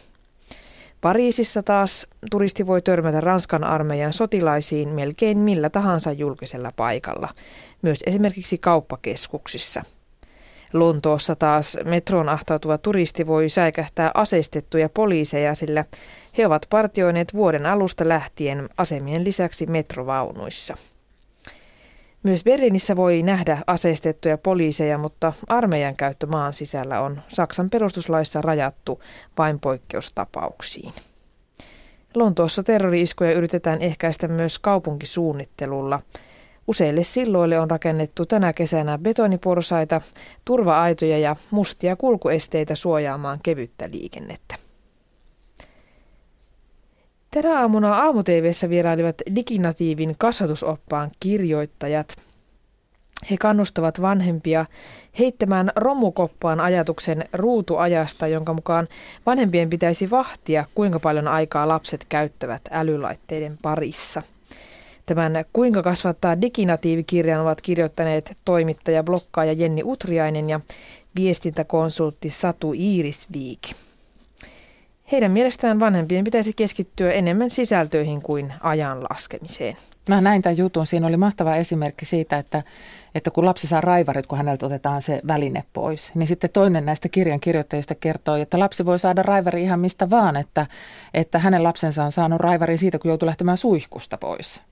[1.00, 7.28] Pariisissa taas turisti voi törmätä Ranskan armeijan sotilaisiin melkein millä tahansa julkisella paikalla,
[7.82, 9.84] myös esimerkiksi kauppakeskuksissa.
[10.72, 15.84] Lontoossa taas metroon ahtautuva turisti voi säikähtää aseistettuja poliiseja, sillä
[16.38, 20.76] he ovat partioineet vuoden alusta lähtien asemien lisäksi metrovaunuissa.
[22.22, 29.02] Myös Berliinissä voi nähdä aseistettuja poliiseja, mutta armeijan käyttö maan sisällä on Saksan perustuslaissa rajattu
[29.38, 30.92] vain poikkeustapauksiin.
[32.14, 36.02] Lontoossa terrori-iskuja yritetään ehkäistä myös kaupunkisuunnittelulla.
[36.66, 40.00] Useille silloille on rakennettu tänä kesänä betoniporsaita,
[40.44, 44.67] turva-aitoja ja mustia kulkuesteitä suojaamaan kevyttä liikennettä.
[47.30, 48.22] Tänä aamuna aamu
[48.68, 52.16] vierailivat diginatiivin kasvatusoppaan kirjoittajat.
[53.30, 54.66] He kannustavat vanhempia
[55.18, 58.88] heittämään romukoppaan ajatuksen ruutuajasta, jonka mukaan
[59.26, 64.22] vanhempien pitäisi vahtia, kuinka paljon aikaa lapset käyttävät älylaitteiden parissa.
[65.06, 70.60] Tämän Kuinka kasvattaa diginatiivikirjan ovat kirjoittaneet toimittaja, blokkaaja Jenni Utriainen ja
[71.16, 73.60] viestintäkonsultti Satu Iirisviik.
[75.12, 79.76] Heidän mielestään vanhempien pitäisi keskittyä enemmän sisältöihin kuin ajan laskemiseen.
[80.08, 80.86] Mä näin tämän jutun.
[80.86, 82.62] Siinä oli mahtava esimerkki siitä, että,
[83.14, 87.08] että kun lapsi saa raivarit, kun häneltä otetaan se väline pois, niin sitten toinen näistä
[87.08, 90.66] kirjan kirjoittajista kertoo, että lapsi voi saada raivari ihan mistä vaan, että,
[91.14, 94.62] että hänen lapsensa on saanut raivari siitä, kun joutuu lähtemään suihkusta pois.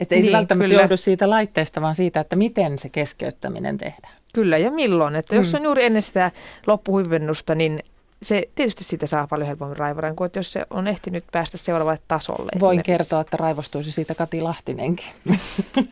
[0.00, 0.82] Että ei niin, se välttämättä kyllä.
[0.82, 4.14] johdu siitä laitteesta, vaan siitä, että miten se keskeyttäminen tehdään.
[4.34, 5.16] Kyllä, ja milloin.
[5.16, 5.38] Että mm.
[5.38, 6.30] jos on juuri ennen sitä
[6.66, 7.82] loppuhyvennusta, niin
[8.22, 12.00] se tietysti siitä saa paljon helpommin raivoran kuin että jos se on ehtinyt päästä seuraavalle
[12.08, 12.50] tasolle.
[12.60, 15.06] Voin kertoa, että raivostuisi siitä Kati Lahtinenkin.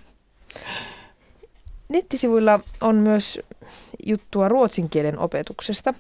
[1.89, 3.41] Nettisivuilla on myös
[4.07, 5.95] juttua ruotsin kielen opetuksesta.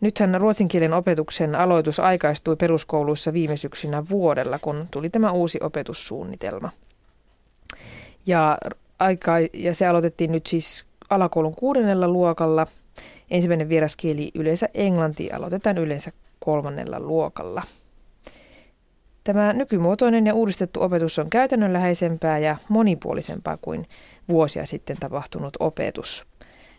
[0.00, 6.70] Nythän ruotsin kielen opetuksen aloitus aikaistui peruskouluissa viime syksynä vuodella, kun tuli tämä uusi opetussuunnitelma.
[8.26, 8.58] Ja,
[8.98, 12.66] aika, ja se aloitettiin nyt siis alakoulun kuudennella luokalla.
[13.30, 17.62] Ensimmäinen vieraskieli yleensä englanti aloitetaan yleensä kolmannella luokalla.
[19.24, 23.86] Tämä nykymuotoinen ja uudistettu opetus on käytännönläheisempää ja monipuolisempaa kuin
[24.28, 26.26] vuosia sitten tapahtunut opetus.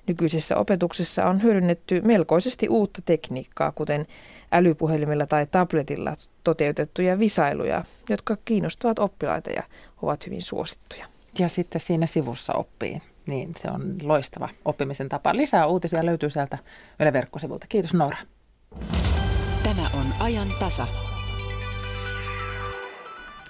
[0.07, 4.05] Nykyisessä opetuksessa on hyödynnetty melkoisesti uutta tekniikkaa, kuten
[4.51, 9.63] älypuhelimella tai tabletilla toteutettuja visailuja, jotka kiinnostavat oppilaita ja
[10.01, 11.05] ovat hyvin suosittuja.
[11.39, 13.01] Ja sitten siinä sivussa oppii.
[13.25, 15.35] Niin, se on loistava oppimisen tapa.
[15.35, 16.57] Lisää uutisia löytyy sieltä
[16.99, 17.65] Yle verkkosivulta.
[17.69, 18.17] Kiitos Noora.
[19.63, 20.87] Tämä on ajan tasa.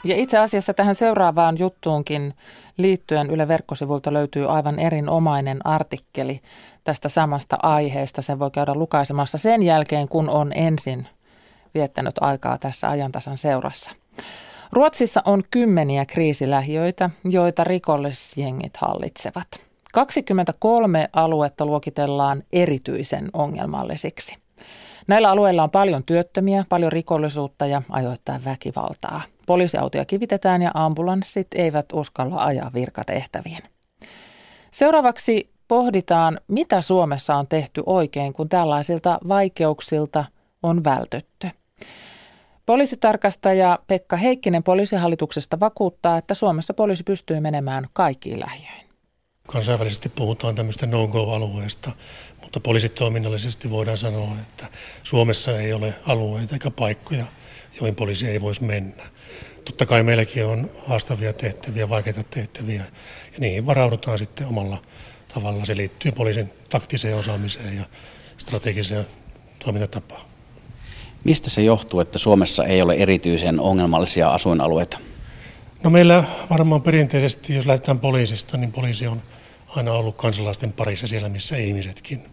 [0.03, 2.33] Ja itse asiassa tähän seuraavaan juttuunkin
[2.77, 6.41] liittyen Yle verkkosivulta löytyy aivan erinomainen artikkeli
[6.83, 8.21] tästä samasta aiheesta.
[8.21, 11.07] Sen voi käydä lukaisemassa sen jälkeen, kun on ensin
[11.73, 13.91] viettänyt aikaa tässä ajantasan seurassa.
[14.73, 19.47] Ruotsissa on kymmeniä kriisilähiöitä, joita rikollisjengit hallitsevat.
[19.93, 24.35] 23 aluetta luokitellaan erityisen ongelmallisiksi.
[25.07, 29.21] Näillä alueilla on paljon työttömiä, paljon rikollisuutta ja ajoittain väkivaltaa.
[29.45, 33.63] Poliisiautoja kivitetään ja ambulanssit eivät uskalla ajaa virkatehtäviin.
[34.71, 40.25] Seuraavaksi pohditaan, mitä Suomessa on tehty oikein, kun tällaisilta vaikeuksilta
[40.63, 41.47] on vältytty.
[42.65, 48.87] Poliisitarkastaja Pekka Heikkinen poliisihallituksesta vakuuttaa, että Suomessa poliisi pystyy menemään kaikkiin lähiöihin.
[49.47, 51.91] Kansainvälisesti puhutaan tämmöistä no-go-alueesta,
[52.41, 54.65] mutta poliisitoiminnallisesti voidaan sanoa, että
[55.03, 57.25] Suomessa ei ole alueita eikä paikkoja,
[57.79, 59.03] joihin poliisi ei voisi mennä.
[59.65, 62.83] Totta kai meilläkin on haastavia tehtäviä, vaikeita tehtäviä
[63.33, 64.81] ja niihin varaudutaan sitten omalla
[65.33, 65.65] tavalla.
[65.65, 67.83] Se liittyy poliisin taktiseen osaamiseen ja
[68.37, 69.05] strategiseen
[69.59, 70.32] toimintatapaan.
[71.23, 74.97] Mistä se johtuu, että Suomessa ei ole erityisen ongelmallisia asuinalueita?
[75.83, 79.21] No meillä varmaan perinteisesti, jos lähdetään poliisista, niin poliisi on
[79.75, 82.25] aina ollut kansalaisten parissa siellä, missä ihmisetkin.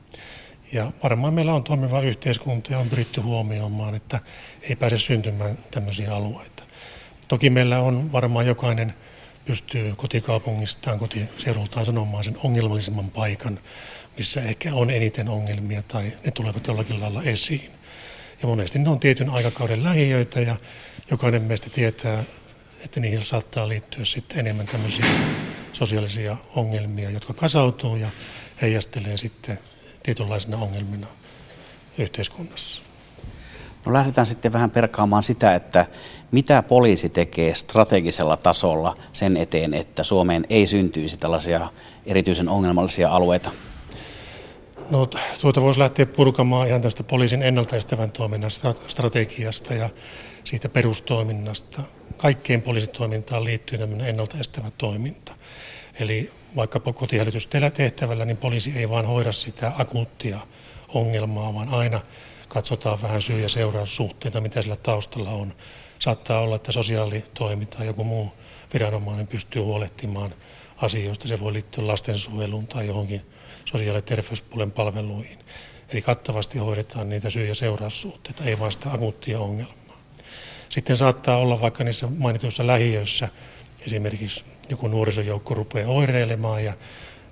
[0.73, 4.21] Ja varmaan meillä on toimiva yhteiskunta ja on pyritty huomioimaan, että
[4.63, 6.63] ei pääse syntymään tämmöisiä alueita.
[7.29, 8.95] Toki meillä on varmaan jokainen
[9.45, 13.59] pystyy kotikaupungistaan, kotiseudultaan sanomaan sen ongelmallisemman paikan,
[14.17, 17.71] missä ehkä on eniten ongelmia tai ne tulevat jollakin lailla esiin.
[18.43, 20.57] Ja monesti ne on tietyn aikakauden lähiöitä ja
[21.11, 22.25] jokainen meistä tietää,
[22.85, 25.07] että niihin saattaa liittyä sitten enemmän tämmöisiä
[25.73, 28.09] sosiaalisia ongelmia, jotka kasautuu ja
[28.63, 29.59] heijastelee sitten
[30.03, 31.07] tietynlaisena ongelmina
[31.99, 32.83] yhteiskunnassa.
[33.87, 35.87] No lähdetään sitten vähän perkaamaan sitä, että
[36.31, 41.69] mitä poliisi tekee strategisella tasolla sen eteen, että Suomeen ei syntyisi tällaisia
[42.07, 43.51] erityisen ongelmallisia alueita?
[44.91, 45.09] No
[45.41, 48.51] tuota voisi lähteä purkamaan ihan tästä poliisin ennaltaestävän toiminnan
[48.89, 49.89] strategiasta ja
[50.45, 51.83] siitä perustoiminnasta.
[52.17, 55.35] Kaikkeen poliisitoimintaan liittyy tämmöinen ennaltaestävä toiminta.
[56.01, 60.39] Eli vaikkapa kotihälytystehtävällä, niin poliisi ei vaan hoida sitä akuuttia
[60.89, 62.01] ongelmaa, vaan aina
[62.49, 65.55] katsotaan vähän syy- ja seuraussuhteita, mitä sillä taustalla on.
[65.99, 68.33] Saattaa olla, että sosiaalitoimi tai joku muu
[68.73, 70.35] viranomainen pystyy huolehtimaan
[70.77, 71.29] asioista.
[71.29, 73.23] Se voi liittyä lastensuojeluun tai johonkin
[73.73, 75.39] sosiaali- ja terveyspuolen palveluihin.
[75.93, 80.01] Eli kattavasti hoidetaan niitä syy- ja seuraussuhteita, ei vain sitä akuuttia ongelmaa.
[80.69, 83.29] Sitten saattaa olla vaikka niissä mainituissa lähiöissä
[83.87, 86.73] esimerkiksi joku nuorisojoukko rupeaa oireilemaan ja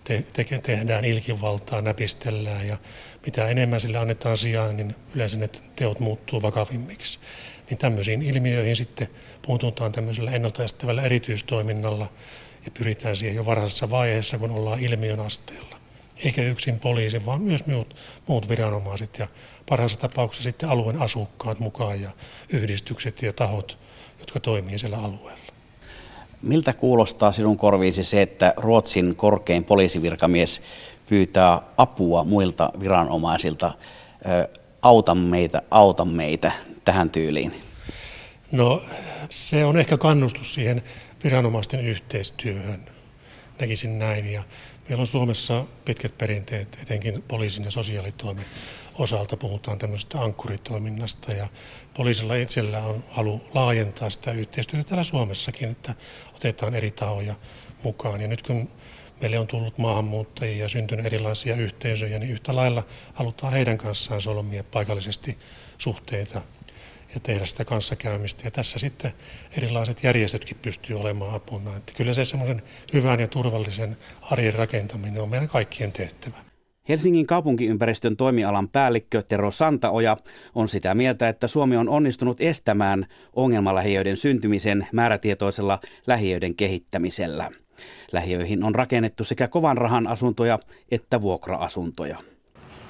[0.05, 2.79] te, te, tehdään ilkivaltaa, näpistellään ja
[3.27, 7.19] mitä enemmän sille annetaan sijaan, niin yleensä ne teot muuttuu vakavimmiksi.
[7.71, 9.09] Niin tämmöisiin ilmiöihin sitten
[9.43, 12.13] puututaan tämmöisellä ennaltaestävällä erityistoiminnalla
[12.65, 15.68] ja pyritään siihen jo varhaisessa vaiheessa, kun ollaan ilmiön asteella.
[16.25, 19.29] Eikä yksin poliisi, vaan myös muut, muut viranomaiset ja
[19.69, 22.11] parhaassa tapauksessa sitten alueen asukkaat mukaan ja
[22.49, 23.79] yhdistykset ja tahot,
[24.19, 25.41] jotka toimii siellä alueella.
[26.43, 30.61] Miltä kuulostaa sinun korviisi se, että Ruotsin korkein poliisivirkamies
[31.09, 33.73] pyytää apua muilta viranomaisilta,
[34.83, 36.53] auta meitä, auta meitä
[36.85, 37.53] tähän tyyliin?
[38.53, 38.83] No
[39.29, 40.83] se on ehkä kannustus siihen
[41.25, 42.87] viranomaisten yhteistyöhön,
[43.61, 44.33] näkisin näin.
[44.33, 44.43] Ja
[44.89, 48.45] meillä on Suomessa pitkät perinteet, etenkin poliisin ja sosiaalitoimen
[48.95, 51.49] osalta puhutaan tämmöistä ankkuritoiminnasta ja
[51.95, 55.95] poliisilla itsellä on halu laajentaa sitä yhteistyötä täällä Suomessakin, että
[56.35, 57.35] otetaan eri tahoja
[57.83, 58.21] mukaan.
[58.21, 58.69] Ja nyt kun
[59.21, 62.83] meille on tullut maahanmuuttajia ja syntynyt erilaisia yhteisöjä, niin yhtä lailla
[63.15, 65.39] halutaan heidän kanssaan solmia paikallisesti
[65.79, 66.43] suhteita
[67.15, 68.43] ja tehdä sitä kanssakäymistä.
[68.45, 69.13] Ja tässä sitten
[69.57, 71.77] erilaiset järjestötkin pystyy olemaan apuna.
[71.77, 76.37] Että kyllä se semmoisen hyvän ja turvallisen arjen rakentaminen on meidän kaikkien tehtävä.
[76.89, 80.17] Helsingin kaupunkiympäristön toimialan päällikkö Tero Santaoja
[80.55, 87.51] on sitä mieltä, että Suomi on onnistunut estämään ongelmalähiöiden syntymisen määrätietoisella lähiöiden kehittämisellä.
[88.13, 90.59] Lähiöihin on rakennettu sekä kovan rahan asuntoja
[90.91, 92.19] että vuokra-asuntoja.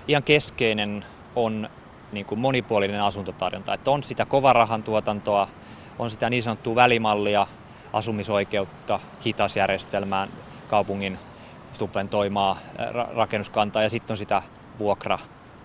[0.09, 1.05] Ihan keskeinen
[1.37, 1.69] on
[2.13, 3.75] niin kuin monipuolinen asuntotarjonta.
[3.75, 5.49] Että on sitä kovarahan tuotantoa,
[5.99, 7.47] on sitä niin sanottua välimallia,
[7.93, 10.29] asumisoikeutta, hitasjärjestelmään,
[10.69, 11.19] kaupungin
[11.73, 12.59] subventoimaa
[13.15, 14.43] rakennuskantaa ja sitten on sitä
[14.79, 15.19] vuokra,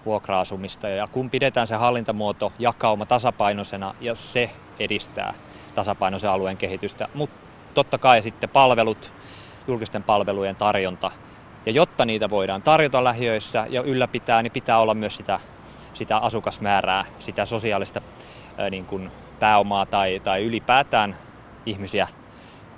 [0.06, 0.88] vuokra-asumista.
[0.88, 5.34] Ja kun pidetään se hallintamuoto jakauma tasapainoisena ja se edistää
[5.76, 7.36] tasapainoisen alueen kehitystä, mutta
[7.74, 9.14] totta kai sitten palvelut,
[9.68, 11.12] julkisten palvelujen tarjonta.
[11.66, 15.40] Ja jotta niitä voidaan tarjota lähiöissä ja ylläpitää, niin pitää olla myös sitä
[15.94, 18.02] sitä asukasmäärää, sitä sosiaalista
[18.72, 21.16] niin kuin pääomaa tai, tai ylipäätään
[21.66, 22.08] ihmisiä.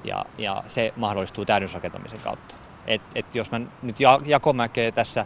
[0.03, 2.55] Ja, ja se mahdollistuu täydennysrakentamisen kautta.
[2.87, 5.25] Et, et jos mä nyt jakomäkeä tässä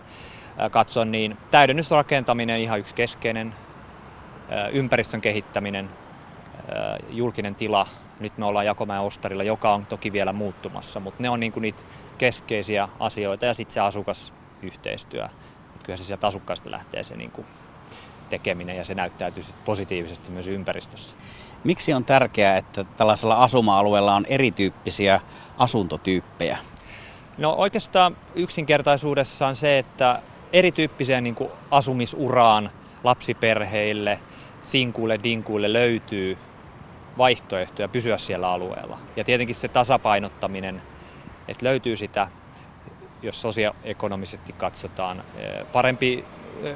[0.71, 3.56] katson, niin täydennysrakentaminen ihan yksi keskeinen,
[4.71, 5.89] ympäristön kehittäminen,
[7.10, 7.88] julkinen tila.
[8.19, 11.62] Nyt me ollaan Jakomäen ostarilla, joka on toki vielä muuttumassa, mutta ne on niin kuin
[11.62, 11.84] niitä
[12.17, 15.25] keskeisiä asioita ja sitten se asukasyhteistyö.
[15.75, 17.47] Et kyllä se sieltä asukkaista lähtee se niin kuin
[18.30, 21.15] tekeminen ja se näyttäytyy positiivisesti myös ympäristössä.
[21.63, 25.22] Miksi on tärkeää, että tällaisella asuma-alueella on erityyppisiä
[25.58, 26.58] asuntotyyppejä?
[27.38, 30.22] No oikeastaan yksinkertaisuudessaan se, että
[30.54, 32.72] erityyppiseen niin kuin asumisuraan
[33.04, 34.20] lapsiperheille,
[34.62, 36.38] sinkuille, dinkuille löytyy
[37.18, 38.98] vaihtoehtoja pysyä siellä alueella.
[39.15, 40.82] Ja tietenkin se tasapainottaminen,
[41.48, 42.28] että löytyy sitä,
[43.22, 46.26] jos sosioekonomisesti katsotaan, eh, parempi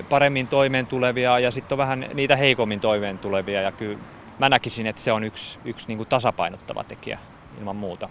[0.10, 3.62] paremmin toimeen tulevia ja sitten on vähän niitä heikommin toimeen tulevia.
[3.62, 4.00] Ja kyllä
[4.40, 7.20] mä näkisin, että se on yksi, yksi niin kuin tasapainottava tekijä
[7.60, 8.10] ilman muuta.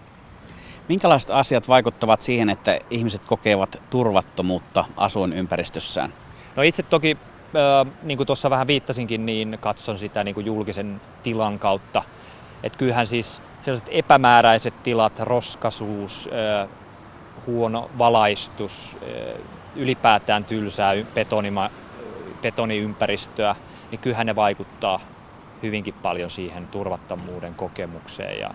[0.88, 6.14] Minkälaiset asiat vaikuttavat siihen, että ihmiset kokevat turvattomuutta asuinympäristössään?
[6.56, 7.16] No itse toki,
[8.02, 12.02] niin kuin tuossa vähän viittasinkin, niin katson sitä niin kuin julkisen tilan kautta.
[12.62, 16.28] Että kyllähän siis sellaiset epämääräiset tilat, roskasuus,
[17.46, 18.98] huono valaistus,
[19.76, 21.70] ylipäätään tylsää betonima,
[22.42, 23.56] betoniympäristöä,
[23.90, 25.00] niin kyllähän ne vaikuttaa
[25.62, 28.40] hyvinkin paljon siihen turvattomuuden kokemukseen.
[28.40, 28.50] Ja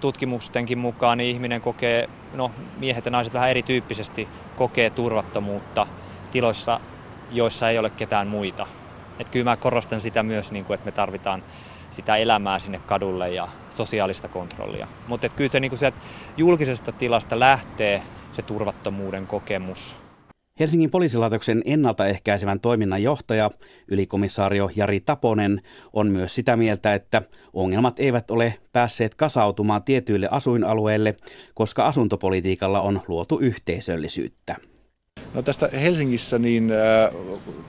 [0.00, 5.86] tutkimustenkin mukaan niin ihminen kokee, no miehet ja naiset vähän erityyppisesti kokee turvattomuutta
[6.30, 6.80] tiloissa,
[7.30, 8.66] joissa ei ole ketään muita.
[9.18, 11.42] Et kyllä mä korostan sitä myös, niin kuin, että me tarvitaan
[11.90, 14.86] sitä elämää sinne kadulle ja sosiaalista kontrollia.
[15.08, 15.98] Mutta kyllä se niin kuin sieltä
[16.36, 18.02] julkisesta tilasta lähtee
[18.32, 20.07] se turvattomuuden kokemus
[20.60, 23.50] Helsingin poliisilaitoksen ennaltaehkäisevän toiminnan johtaja,
[23.88, 31.16] ylikomissaario Jari Taponen, on myös sitä mieltä, että ongelmat eivät ole päässeet kasautumaan tietyille asuinalueille,
[31.54, 34.56] koska asuntopolitiikalla on luotu yhteisöllisyyttä.
[35.34, 37.14] No tästä Helsingissä niin äh,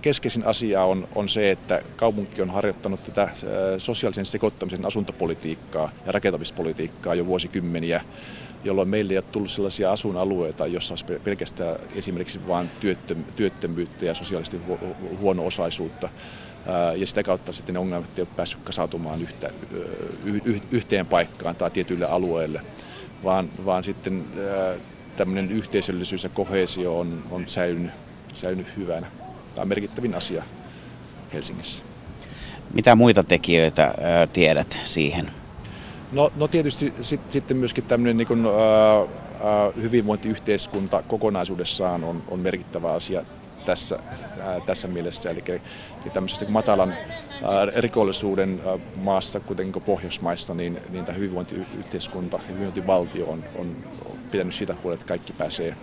[0.02, 3.32] keskeisin asia on, on se, että kaupunki on harjoittanut tätä äh,
[3.78, 8.02] sosiaalisen sekoittamisen asuntopolitiikkaa ja rakentamispolitiikkaa jo vuosikymmeniä
[8.63, 12.69] jolloin meille ei ole tullut sellaisia asuinalueita, jossa olisi pelkästään esimerkiksi vain
[13.35, 14.61] työttömyyttä ja sosiaalisesti
[15.19, 16.09] huono-osaisuutta.
[16.95, 19.51] Ja sitä kautta sitten ne ongelmat ei ole päässyt kasautumaan yhtä,
[20.71, 22.61] yhteen paikkaan tai tietyille alueille,
[23.23, 24.25] vaan, vaan sitten
[25.17, 27.91] tämmöinen yhteisöllisyys ja kohesio on, on säilynyt,
[28.33, 29.07] säilynyt hyvänä.
[29.55, 30.43] Tämä on merkittävin asia
[31.33, 31.83] Helsingissä.
[32.73, 33.93] Mitä muita tekijöitä
[34.33, 35.31] tiedät siihen?
[36.11, 42.39] No, no tietysti sit, sitten myöskin tämmöinen niin kuin, ää, ää, hyvinvointiyhteiskunta kokonaisuudessaan on, on
[42.39, 43.25] merkittävä asia
[43.65, 43.99] tässä,
[44.41, 45.29] ää, tässä mielessä.
[45.29, 45.43] Eli,
[46.13, 46.93] tämmöisestä matalan
[47.43, 53.75] ää, rikollisuuden ää, maassa, kuten niin Pohjoismaissa, niin, niin tämä hyvinvointiyhteiskunta ja hyvinvointivaltio on, on
[54.31, 55.75] pitänyt siitä huolta, että kaikki pääsee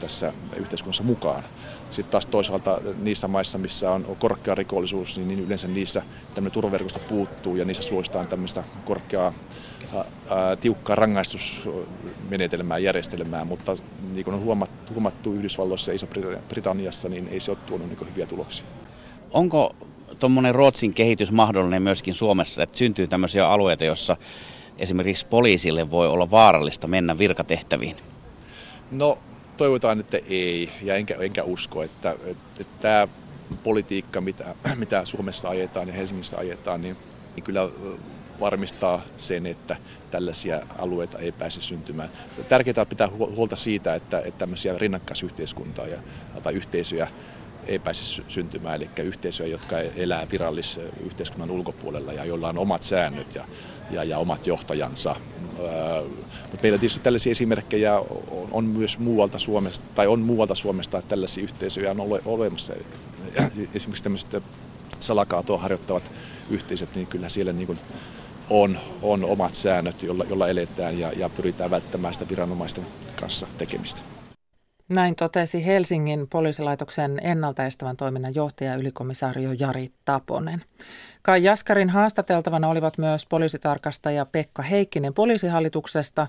[0.00, 1.44] tässä yhteiskunnassa mukaan.
[1.90, 6.02] Sitten taas toisaalta niissä maissa, missä on korkea rikollisuus, niin, niin yleensä niissä
[6.34, 9.32] tämmöinen turvaverkosto puuttuu ja niissä suositaan tämmöistä korkeaa
[10.30, 13.76] ää, tiukkaa rangaistusmenetelmää, järjestelmää, mutta
[14.12, 18.26] niin kuin on huomattu, huomattu Yhdysvalloissa ja Iso-Britanniassa, niin ei se ole tuonut niin hyviä
[18.26, 18.66] tuloksia.
[19.30, 19.76] Onko
[20.18, 24.16] tuommoinen Ruotsin kehitys mahdollinen myöskin Suomessa, että syntyy tämmöisiä alueita, joissa
[24.78, 27.96] esimerkiksi poliisille voi olla vaarallista mennä virkatehtäviin?
[28.90, 29.18] No
[29.56, 33.08] toivotaan, että ei, ja enkä, enkä usko, että, että, että tämä
[33.64, 36.96] politiikka, mitä, mitä Suomessa ajetaan ja Helsingissä ajetaan, niin,
[37.34, 37.68] niin kyllä
[38.40, 39.76] varmistaa sen, että
[40.10, 42.08] tällaisia alueita ei pääse syntymään.
[42.48, 45.98] Tärkeää on pitää huolta siitä, että, että tämmöisiä rinnakkaisyhteiskuntaa ja,
[46.42, 47.08] tai yhteisöjä
[47.66, 53.44] ei pääse syntymään, eli yhteisöjä, jotka elää virallisyhteiskunnan ulkopuolella ja joilla on omat säännöt ja,
[53.90, 55.16] ja, ja omat johtajansa.
[56.42, 61.08] Mutta meillä tietysti tällaisia esimerkkejä on, on myös muualta Suomesta, tai on muualta Suomesta, että
[61.08, 62.74] tällaisia yhteisöjä on ole, olemassa.
[63.74, 64.42] Esimerkiksi tämmöiset
[65.00, 66.10] salakaatoa harjoittavat
[66.50, 67.78] yhteisöt, niin kyllä siellä niin kuin
[68.50, 72.86] on, on omat säännöt, jolla, jolla eletään ja, ja pyritään välttämään sitä viranomaisten
[73.20, 74.15] kanssa tekemistä.
[74.88, 80.64] Näin totesi Helsingin poliisilaitoksen ennaltaestävän toiminnan johtaja ylikomissaario Jari Taponen.
[81.22, 86.26] Kai Jaskarin haastateltavana olivat myös poliisitarkastaja Pekka Heikkinen poliisihallituksesta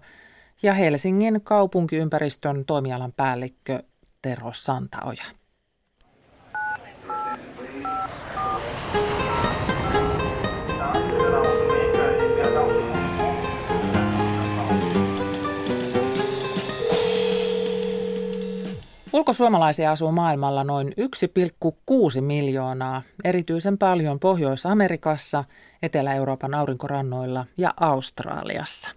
[0.63, 3.83] ja Helsingin kaupunkiympäristön toimialan päällikkö
[4.21, 5.23] Tero Santaoja.
[19.13, 20.93] Ulkosuomalaisia asuu maailmalla noin
[22.15, 25.43] 1,6 miljoonaa, erityisen paljon Pohjois-Amerikassa,
[25.81, 28.89] Etelä-Euroopan aurinkorannoilla ja Australiassa.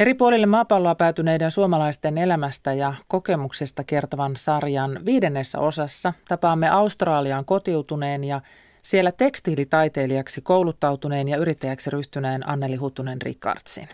[0.00, 8.24] Eri puolille maapalloa päätyneiden suomalaisten elämästä ja kokemuksista kertovan sarjan viidennessä osassa tapaamme Australiaan kotiutuneen
[8.24, 8.40] ja
[8.82, 13.88] siellä tekstiilitaiteilijaksi kouluttautuneen ja yrittäjäksi ryhtyneen Anneli Huttunen Ricardsin.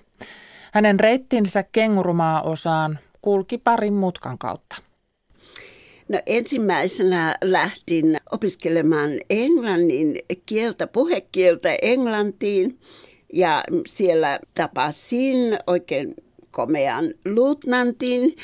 [0.72, 4.89] Hänen reittinsä kengurumaa osaan kulki parin mutkan kautta.
[6.11, 12.79] No ensimmäisenä lähdin opiskelemaan englannin kieltä, puhekieltä englantiin
[13.33, 16.15] ja siellä tapasin oikein
[16.51, 18.37] komean luutnantin,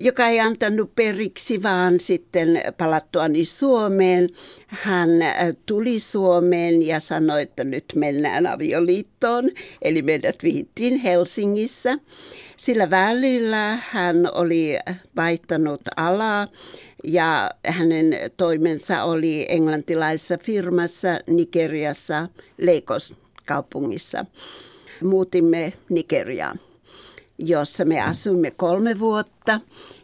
[0.00, 4.28] joka ei antanut periksi, vaan sitten palattuani Suomeen.
[4.66, 9.50] Hän äh, tuli Suomeen ja sanoi, että nyt mennään avioliittoon,
[9.82, 11.98] eli meidät vihittiin Helsingissä.
[12.56, 14.78] Sillä välillä hän oli
[15.16, 16.48] vaihtanut alaa
[17.04, 22.28] ja hänen toimensa oli englantilaisessa firmassa Nigeriassa
[22.58, 23.14] Leikos
[23.46, 24.24] kaupungissa.
[25.02, 26.60] Muutimme Nigeriaan,
[27.38, 29.60] jossa me asuimme kolme vuotta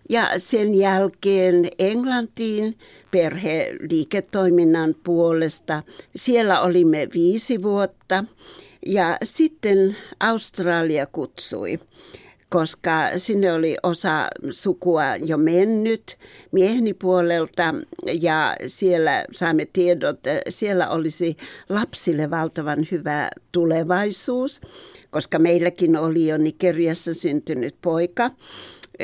[0.08, 2.78] ja sen jälkeen Englantiin
[3.10, 5.82] perheliiketoiminnan puolesta.
[6.16, 8.24] Siellä olimme viisi vuotta
[8.86, 11.80] ja sitten Australia kutsui
[12.50, 16.16] koska sinne oli osa sukua jo mennyt
[16.52, 17.74] mieheni puolelta
[18.20, 21.36] ja siellä saimme tiedot, siellä olisi
[21.68, 24.60] lapsille valtavan hyvä tulevaisuus,
[25.10, 28.30] koska meilläkin oli jo Nigeriassa syntynyt poika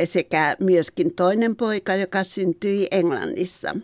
[0.04, 3.76] sekä myöskin toinen poika, joka syntyi Englannissa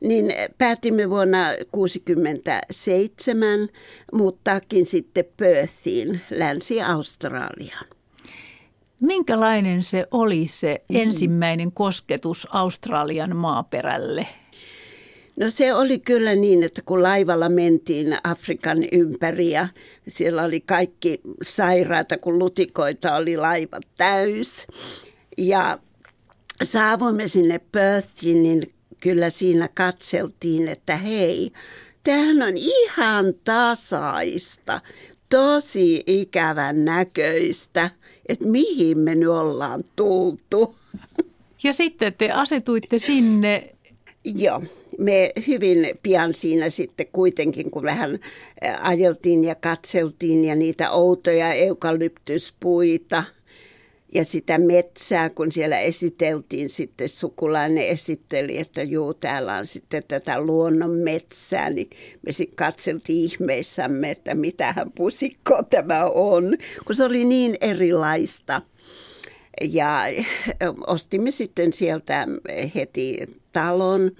[0.00, 3.68] niin päätimme vuonna 1967
[4.12, 7.99] muuttaakin sitten Perthiin, Länsi-Australiaan.
[9.00, 10.96] Minkälainen se oli se mm.
[10.96, 14.26] ensimmäinen kosketus Australian maaperälle?
[15.40, 19.68] No se oli kyllä niin, että kun laivalla mentiin Afrikan ympäri ja
[20.08, 24.66] siellä oli kaikki sairaata, kun lutikoita oli laiva täys.
[25.38, 25.78] Ja
[26.62, 31.52] saavuimme sinne Perthiin, niin kyllä siinä katseltiin, että hei,
[32.04, 34.80] tämähän on ihan tasaista,
[35.28, 37.90] tosi ikävän näköistä
[38.30, 40.74] että mihin me nyt ollaan tultu.
[41.62, 43.74] Ja sitten te asetuitte sinne.
[44.24, 44.62] Joo,
[44.98, 48.18] me hyvin pian siinä sitten kuitenkin, kun vähän
[48.80, 53.24] ajeltiin ja katseltiin ja niitä outoja eukalyptuspuita–
[54.14, 60.40] ja sitä metsää, kun siellä esiteltiin sitten sukulainen esitteli, että juu, täällä on sitten tätä
[60.40, 61.90] luonnon metsää, niin
[62.26, 66.56] me sitten katseltiin ihmeissämme, että mitähän pusikko tämä on,
[66.86, 68.62] kun se oli niin erilaista.
[69.62, 70.02] Ja
[70.86, 72.26] ostimme sitten sieltä
[72.74, 73.18] heti
[73.52, 74.10] talon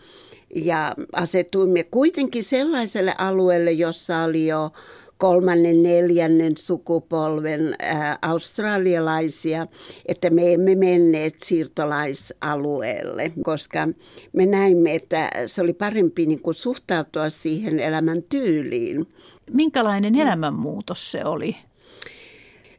[0.54, 4.72] ja asetuimme kuitenkin sellaiselle alueelle, jossa oli jo
[5.20, 9.66] kolmannen, neljännen sukupolven ää, australialaisia,
[10.06, 13.88] että me emme menneet siirtolaisalueelle, koska
[14.32, 19.06] me näimme, että se oli parempi niin kuin suhtautua siihen elämän tyyliin.
[19.52, 21.56] Minkälainen elämänmuutos se oli?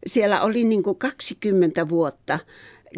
[0.05, 2.39] Siellä oli niin kuin 20 vuotta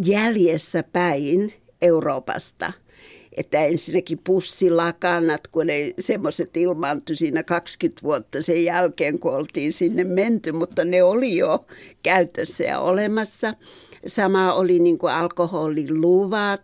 [0.05, 2.73] jäljessä päin Euroopasta–
[3.38, 10.03] että ensinnäkin pussilakanat, kun ei semmoiset ilmaantui siinä 20 vuotta sen jälkeen, kun oltiin sinne
[10.03, 11.65] menty, mutta ne oli jo
[12.03, 13.53] käytössä ja olemassa.
[14.07, 16.61] Sama oli niin kuin alkoholiluvat.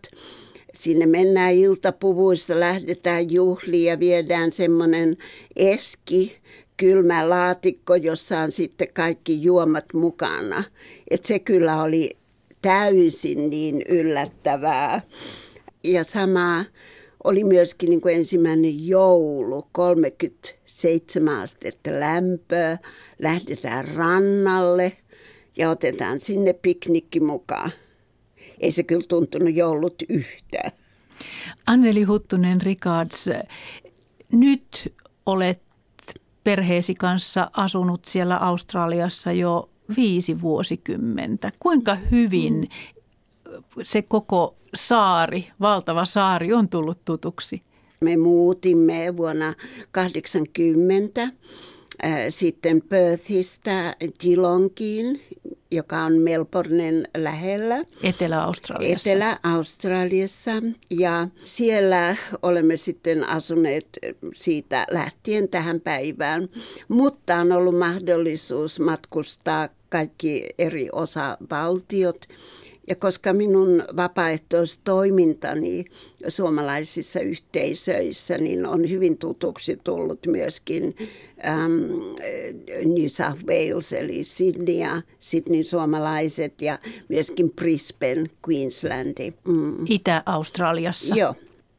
[0.74, 5.16] Sinne mennään iltapuvuissa, lähdetään juhliin ja viedään semmoinen
[5.56, 6.36] eski,
[6.76, 10.64] kylmä laatikko, jossa on sitten kaikki juomat mukana.
[11.10, 12.16] Et se kyllä oli
[12.62, 15.00] täysin niin yllättävää.
[15.84, 16.64] Ja sama
[17.24, 22.78] oli myöskin niin kuin ensimmäinen joulu, 37 astetta lämpöä,
[23.18, 24.96] lähdetään rannalle
[25.56, 27.70] ja otetaan sinne piknikki mukaan.
[28.60, 30.72] Ei se kyllä tuntunut joulut yhtään.
[31.66, 33.30] Anneli Huttunen Rikards,
[34.32, 34.92] nyt
[35.26, 35.62] olet
[36.44, 41.52] perheesi kanssa asunut siellä Australiassa jo viisi vuosikymmentä.
[41.60, 42.68] Kuinka hyvin
[43.82, 47.62] se koko saari, valtava saari on tullut tutuksi?
[48.00, 49.54] Me muutimme vuonna
[49.90, 51.28] 80
[52.28, 55.20] sitten Perthistä Geelongiin,
[55.70, 57.84] joka on Melbournen lähellä.
[58.02, 59.10] Etelä-Australiassa.
[59.10, 60.50] Etelä-Australiassa.
[60.90, 63.88] Ja siellä olemme sitten asuneet
[64.34, 66.48] siitä lähtien tähän päivään.
[66.88, 72.26] Mutta on ollut mahdollisuus matkustaa kaikki eri osavaltiot
[72.90, 75.84] ja koska minun vapaaehtoistoimintani
[76.28, 80.96] suomalaisissa yhteisöissä niin on hyvin tutuksi tullut myöskin
[81.44, 81.80] äm,
[82.94, 86.78] New South Wales eli Sydney ja Sydney suomalaiset ja
[87.08, 89.32] myöskin Brisbane, Queenslandi.
[89.44, 89.76] Mm.
[89.88, 91.14] Itä-Australiassa.
[91.14, 91.34] Joo.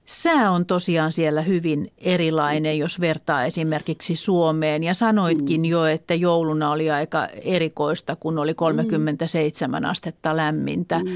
[0.05, 4.83] Sää on tosiaan siellä hyvin erilainen, jos vertaa esimerkiksi Suomeen.
[4.83, 5.65] Ja sanoitkin mm.
[5.65, 9.89] jo, että jouluna oli aika erikoista, kun oli 37 mm.
[9.89, 10.99] astetta lämmintä.
[10.99, 11.11] Mm.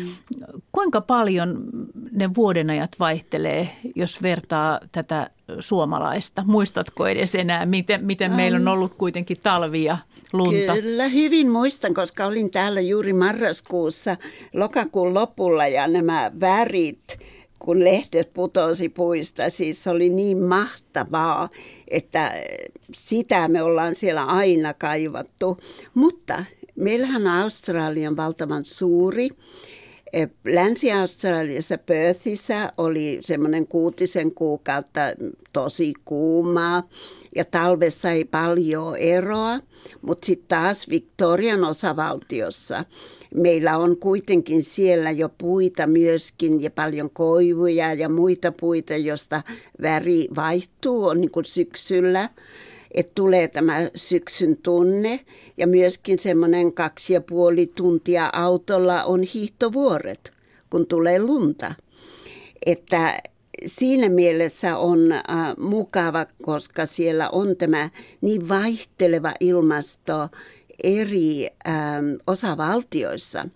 [0.72, 1.64] Kuinka paljon
[2.12, 5.30] ne vuodenajat vaihtelee, jos vertaa tätä
[5.60, 6.44] suomalaista?
[6.46, 9.98] Muistatko edes enää, miten, miten meillä on ollut kuitenkin talvia?
[10.34, 10.74] lunta?
[10.74, 14.18] Kyllä, hyvin muistan, koska olin täällä juuri marraskuussa
[14.54, 17.04] lokakuun lopulla ja nämä värit–
[17.60, 19.50] kun lehdet putosi puista.
[19.50, 21.50] Siis oli niin mahtavaa,
[21.88, 22.34] että
[22.94, 25.58] sitä me ollaan siellä aina kaivattu.
[25.94, 26.46] Mutta
[26.76, 29.30] meillähän Australian valtavan suuri.
[30.46, 35.02] Länsi-Australiassa Perthissä oli semmoinen kuutisen kuukautta
[35.54, 36.90] tosi kuumaa
[37.36, 39.60] ja talvessa ei paljon eroa,
[40.02, 42.86] mutta sitten taas Victorian osavaltiossa
[43.36, 49.44] meillä on kuitenkin siellä jo puita myöskin ja paljon koivuja ja muita puita, josta
[49.82, 52.30] väri vaihtuu on niin kuin syksyllä.
[52.96, 55.20] Että tulee tämä syksyn tunne
[55.58, 60.34] ja myöskin semmoinen kaksi ja puoli tuntia autolla on hiihtovuoret,
[60.70, 61.74] kun tulee lunta.
[62.66, 63.20] Että
[63.66, 65.22] siinä mielessä on äh,
[65.58, 67.90] mukava, koska siellä on tämä
[68.22, 70.30] niin vaihteleva ilmasto
[70.84, 73.48] eri ähm, osavaltioissa.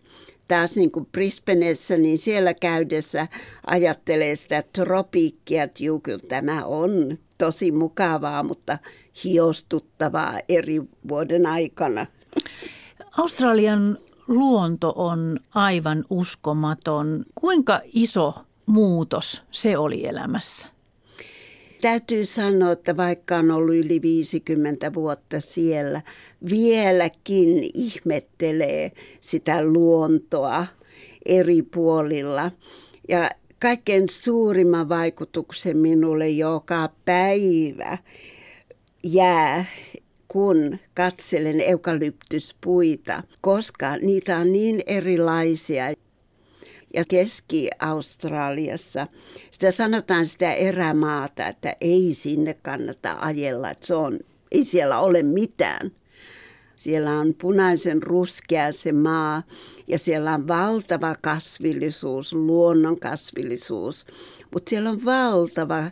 [0.48, 3.28] Taas niin kuin Brisbaneessa, niin siellä käydessä
[3.68, 8.78] ajattelee sitä tropiikkia, että juu, kyllä tämä on tosi mukavaa, mutta
[9.24, 12.06] hiostuttavaa eri vuoden aikana.
[13.18, 13.98] Australian
[14.28, 17.26] luonto on aivan uskomaton.
[17.36, 18.34] Kuinka iso
[18.66, 20.68] muutos se oli elämässä?
[21.82, 26.02] Täytyy sanoa, että vaikka on ollut yli 50 vuotta siellä,
[26.50, 28.92] vieläkin ihmettelee
[29.22, 30.66] sitä luontoa
[31.26, 32.52] eri puolilla.
[33.10, 37.98] Ja kaikkein suurimman vaikutuksen minulle joka päivä
[39.04, 39.66] jää,
[40.28, 45.94] kun katselen eukalyptuspuita, koska niitä on niin erilaisia
[46.94, 49.08] ja Keski-Australiassa.
[49.52, 54.20] Sitä sanotaan sitä erämaata, että ei sinne kannata ajella, että se on,
[54.52, 55.92] ei siellä ole mitään.
[56.76, 59.44] Siellä on punaisen ruskea se maa
[59.88, 64.06] ja siellä on valtava kasvillisuus, luonnon kasvillisuus,
[64.54, 65.92] mutta siellä on valtava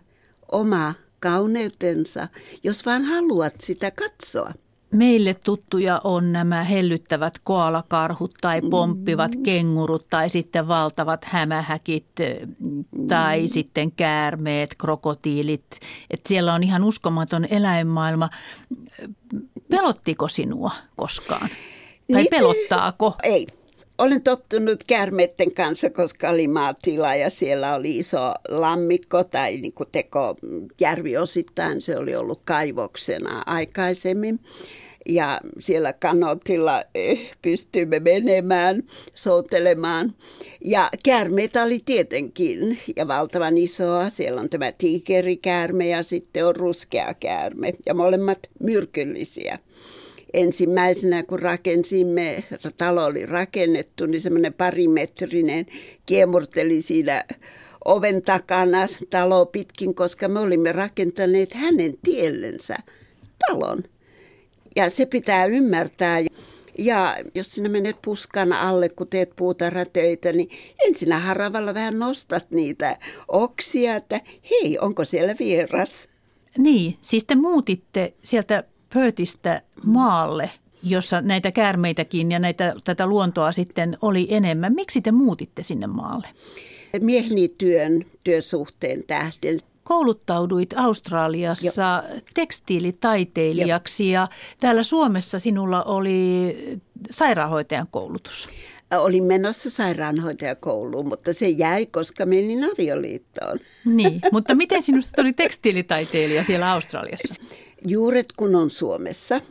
[0.52, 2.28] oma kauneutensa,
[2.64, 4.52] jos vaan haluat sitä katsoa.
[4.92, 9.44] Meille tuttuja on nämä hellyttävät koalakarhut tai pomppivat mm.
[9.44, 12.06] kengurut tai sitten valtavat hämähäkit
[13.08, 13.48] tai mm.
[13.48, 15.66] sitten käärmeet, krokotiilit.
[16.10, 18.30] Et siellä on ihan uskomaton eläinmaailma.
[19.70, 21.50] Pelottiko sinua koskaan?
[22.12, 23.16] Tai Niitä, pelottaako?
[23.24, 23.48] Ei.
[23.98, 29.90] Olen tottunut käärmeiden kanssa, koska oli maatila ja siellä oli iso lammikko tai niin kuin
[29.92, 30.36] teko
[30.80, 31.82] järvi osittain.
[31.82, 34.40] Se oli ollut kaivoksena aikaisemmin
[35.10, 38.84] ja siellä kanotilla eh, pystyimme menemään,
[39.14, 40.14] soutelemaan.
[40.66, 44.10] Ja käärmeitä oli tietenkin ja valtavan isoa.
[44.10, 49.60] Siellä on tämä tiikerikäärme ja sitten on ruskea käärme ja molemmat myrkyllisiä
[50.34, 52.44] ensimmäisenä, kun rakensimme,
[52.78, 55.66] talo oli rakennettu, niin semmoinen parimetrinen
[56.06, 57.24] kiemurteli siinä
[57.86, 62.76] oven takana talo pitkin, koska me olimme rakentaneet hänen tiellensä
[63.48, 63.84] talon.
[64.76, 66.20] Ja se pitää ymmärtää.
[66.80, 70.50] Ja jos sinä menet puskan alle, kun teet puutarhatöitä, niin
[70.86, 72.98] ensinnä haravalla vähän nostat niitä
[73.28, 74.22] oksia, että
[74.52, 76.10] hei, onko siellä vieras?
[76.58, 78.64] Niin, siis te muutitte sieltä
[78.94, 80.50] Perthistä maalle,
[80.84, 84.74] jossa näitä käärmeitäkin ja näitä, tätä luontoa sitten oli enemmän.
[84.74, 86.28] Miksi te muutitte sinne maalle?
[87.02, 92.22] Mieheni työn, työsuhteen tähden kouluttauduit Australiassa Joo.
[92.34, 94.22] tekstiilitaiteilijaksi Joo.
[94.22, 94.28] ja
[94.60, 96.56] täällä Suomessa sinulla oli
[97.10, 98.50] sairaanhoitajan koulutus.
[98.92, 103.60] Olin menossa sairaanhoitajakouluun, mutta se jäi, koska menin avioliittoon.
[103.86, 107.36] Niin, mutta miten sinusta tuli tekstiilitaiteilija siellä Australiassa?
[107.86, 109.42] Juuret kun on Suomessa.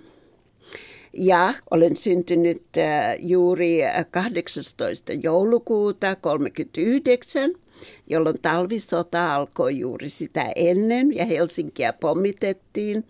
[1.13, 5.13] Ja olen syntynyt äh, juuri 18.
[5.13, 7.67] joulukuuta 1939
[8.07, 13.05] jolloin talvisota alkoi juuri sitä ennen ja Helsinkiä pommitettiin.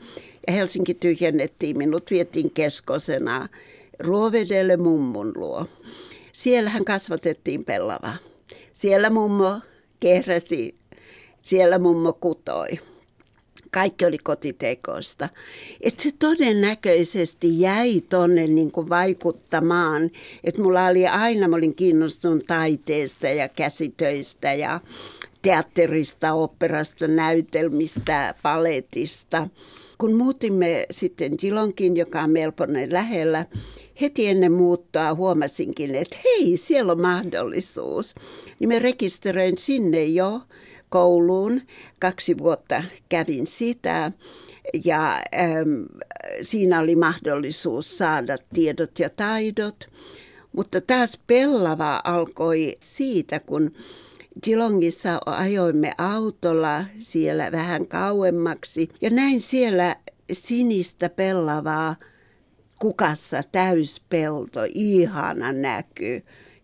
[0.46, 3.48] Ja Helsinki tyhjennettiin, minut vietiin keskosena
[3.98, 5.66] Ruovedelle mummun luo.
[6.32, 8.16] Siellä hän kasvatettiin pellavaa.
[8.72, 9.60] Siellä mummo
[10.00, 10.74] kehräsi,
[11.42, 12.68] siellä mummo kutoi
[13.76, 15.28] kaikki oli kotitekoista.
[15.80, 20.10] Että se todennäköisesti jäi tonne niin kuin vaikuttamaan.
[20.44, 24.80] Että mulla oli aina, mä olin kiinnostunut taiteesta ja käsitöistä ja
[25.42, 29.48] teatterista, operasta, näytelmistä, paletista.
[29.98, 33.46] Kun muutimme sitten Gilonkin, joka on Melbourne lähellä,
[34.00, 38.14] heti ennen muuttoa huomasinkin, että hei, siellä on mahdollisuus.
[38.58, 40.40] Niin me rekisteröin sinne jo
[40.88, 41.62] kouluun.
[42.00, 44.12] Kaksi vuotta kävin sitä
[44.84, 45.82] ja ähm,
[46.42, 49.88] siinä oli mahdollisuus saada tiedot ja taidot.
[50.52, 53.72] Mutta taas pellava alkoi siitä, kun
[54.44, 59.96] Geelongissa ajoimme autolla siellä vähän kauemmaksi ja näin siellä
[60.32, 61.96] sinistä pellavaa
[62.78, 66.22] kukassa täyspelto, ihana näkyy.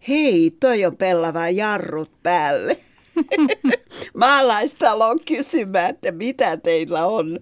[0.08, 2.76] Hei, toi on pellava jarrut päälle.
[4.14, 7.38] maalaistalon kysymään, että mitä teillä on.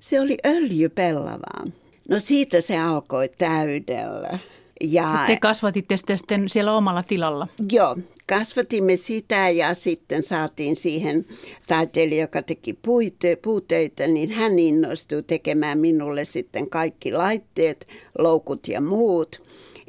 [0.00, 1.64] Se oli öljypellavaa.
[2.08, 4.38] No siitä se alkoi täydellä.
[4.80, 7.48] Ja, Te kasvatitte sitä sitten siellä omalla tilalla?
[7.72, 7.96] Joo,
[8.28, 11.26] kasvatimme sitä ja sitten saatiin siihen
[11.66, 17.88] taiteilija, joka teki puite, puuteita, niin hän innostui tekemään minulle sitten kaikki laitteet,
[18.18, 19.40] loukut ja muut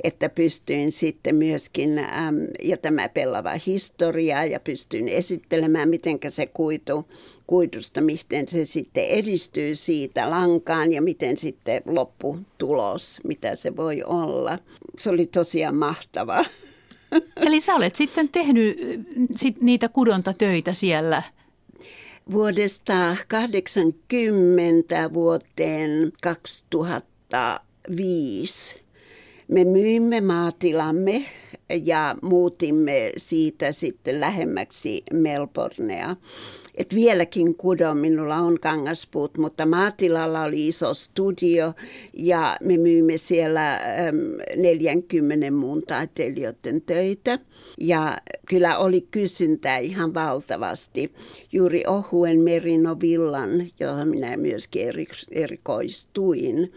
[0.04, 7.06] että pystyin sitten myöskin, äm, ja tämä pellava historia, ja pystyin esittelemään, miten se kuitu,
[7.48, 14.60] kuidusta, miten se sitten edistyy siitä lankaan ja miten sitten lopputulos, mitä se voi olla.
[14.98, 16.46] Se oli tosiaan mahtavaa.
[17.36, 18.78] Eli sä olet sitten tehnyt
[19.36, 21.24] sit niitä kudontatöitä siellä
[22.32, 28.87] vuodesta 80 vuoteen 2005
[29.48, 31.26] me myimme maatilamme
[31.86, 36.16] ja muutimme siitä sitten lähemmäksi Melbournea.
[36.76, 41.74] Et vieläkin kudon minulla on kangaspuut, mutta maatilalla oli iso studio
[42.14, 43.80] ja me myimme siellä
[44.56, 47.40] 40 muun taiteilijoiden töitä.
[47.80, 48.18] Ja
[48.50, 51.14] kyllä oli kysyntää ihan valtavasti.
[51.52, 54.88] Juuri ohuen merinovillan, johon minä myöskin
[55.32, 56.74] erikoistuin,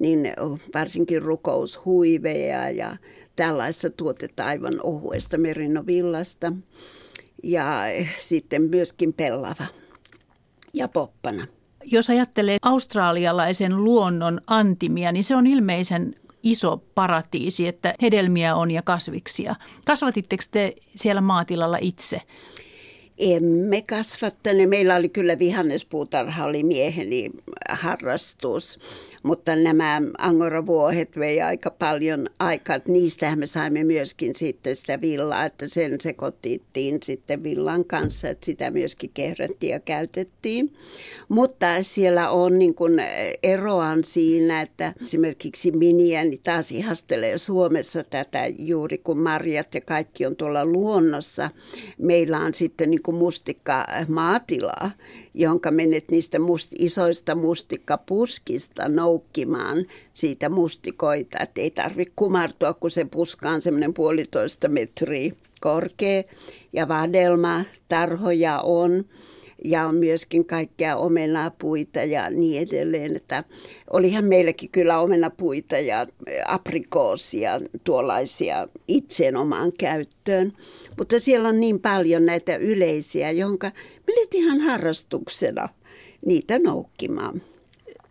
[0.00, 0.32] niin
[0.74, 2.96] varsinkin rukoushuiveja ja
[3.36, 6.52] tällaista tuotetta aivan ohuesta merinovillasta.
[7.42, 7.82] Ja
[8.18, 9.66] sitten myöskin pellava
[10.72, 11.46] ja poppana.
[11.84, 18.82] Jos ajattelee australialaisen luonnon antimia, niin se on ilmeisen iso paratiisi, että hedelmiä on ja
[18.82, 19.56] kasviksia.
[19.86, 22.20] Kasvatitteko te siellä maatilalla itse?
[23.18, 24.68] Emme kasvattaneet.
[24.68, 27.30] Meillä oli kyllä vihannespuutarha, oli mieheni
[27.68, 28.78] harrastus,
[29.22, 32.78] mutta nämä angoravuohet vei aika paljon aikaa.
[32.88, 38.70] Niistähän me saimme myöskin sitten sitä villaa, että sen sekoittiin sitten villan kanssa, että sitä
[38.70, 40.72] myöskin kehrättiin ja käytettiin.
[41.28, 43.02] Mutta siellä on niin kuin
[43.42, 50.36] eroan siinä, että esimerkiksi miniäni taas ihastelee Suomessa tätä juuri kun marjat ja kaikki on
[50.36, 51.50] tuolla luonnossa.
[51.98, 54.90] Meillä on sitten niin kuin mustikka maatilaa,
[55.34, 61.38] jonka menet niistä must, isoista mustikkapuskista noukkimaan siitä mustikoita.
[61.40, 66.22] Että ei tarvitse kumartua, kun se puska on semmoinen puolitoista metriä korkea
[66.72, 69.04] ja vadelma, tarhoja on
[69.64, 73.16] ja on myöskin kaikkea omenapuita ja niin edelleen.
[73.16, 73.44] Että
[73.90, 76.06] olihan meilläkin kyllä omenapuita ja
[76.46, 80.52] aprikoosia tuollaisia itseen omaan käyttöön.
[80.98, 83.70] Mutta siellä on niin paljon näitä yleisiä, jonka
[84.06, 85.68] menet ihan harrastuksena
[86.26, 87.42] niitä noukkimaan.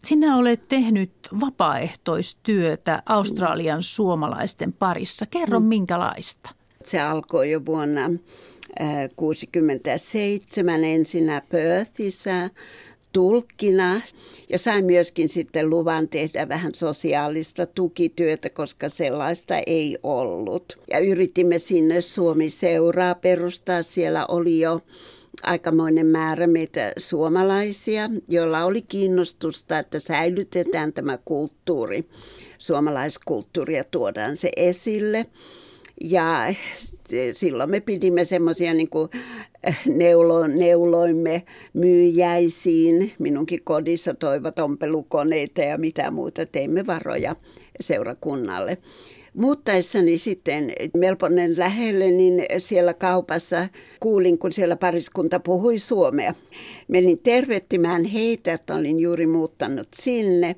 [0.03, 5.25] Sinä olet tehnyt vapaaehtoistyötä Australian suomalaisten parissa.
[5.25, 5.65] Kerro mm.
[5.65, 6.49] minkälaista.
[6.83, 8.09] Se alkoi jo vuonna
[8.77, 12.49] 1967 ensinnä Perthissä
[13.13, 14.01] tulkkina
[14.49, 20.79] ja sain myöskin sitten luvan tehdä vähän sosiaalista tukityötä, koska sellaista ei ollut.
[20.91, 23.81] Ja yritimme sinne Suomi-seuraa perustaa.
[23.81, 24.81] Siellä oli jo
[25.43, 32.09] aikamoinen määrä meitä suomalaisia, joilla oli kiinnostusta, että säilytetään tämä kulttuuri,
[32.57, 35.25] suomalaiskulttuuri ja tuodaan se esille.
[36.03, 36.53] Ja
[37.33, 39.09] silloin me pidimme semmoisia niin kuin
[39.85, 41.43] neulo, neuloimme
[41.73, 43.11] myyjäisiin.
[43.19, 46.45] Minunkin kodissa toivat ompelukoneita ja mitä muuta.
[46.45, 47.35] Teimme varoja
[47.79, 48.77] seurakunnalle.
[49.33, 53.67] Muuttaessani sitten Melponen lähelle, niin siellä kaupassa
[53.99, 56.33] kuulin, kun siellä pariskunta puhui suomea.
[56.87, 60.55] Menin tervettimään heitä, että olin juuri muuttanut sinne.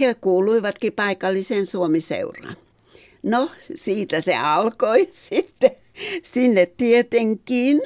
[0.00, 2.56] He kuuluivatkin paikalliseen suomiseuraan.
[3.22, 5.70] No, siitä se alkoi sitten
[6.22, 7.82] sinne tietenkin.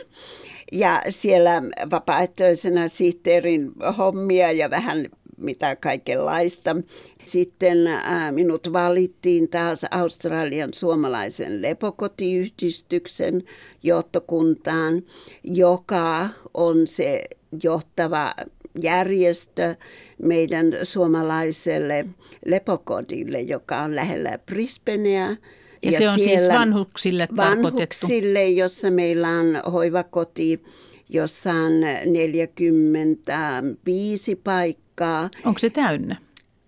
[0.73, 5.07] Ja siellä vapaaehtoisena sihteerin hommia ja vähän
[5.37, 6.77] mitä kaikenlaista.
[7.25, 13.43] Sitten äh, minut valittiin taas Australian suomalaisen lepokotiyhdistyksen
[13.83, 15.03] johtokuntaan,
[15.45, 17.25] joka on se
[17.63, 18.35] johtava
[18.83, 19.77] järjestö
[20.23, 22.05] meidän suomalaiselle
[22.47, 25.37] lepokodille, joka on lähellä Brisbaneä.
[25.83, 28.07] Ja, ja se on siis vanhuksille tarkoitettu?
[28.07, 30.63] Vanhuksille, jossa meillä on hoivakoti,
[31.09, 31.73] jossa on
[32.07, 35.29] 45 paikkaa.
[35.45, 36.17] Onko se täynnä?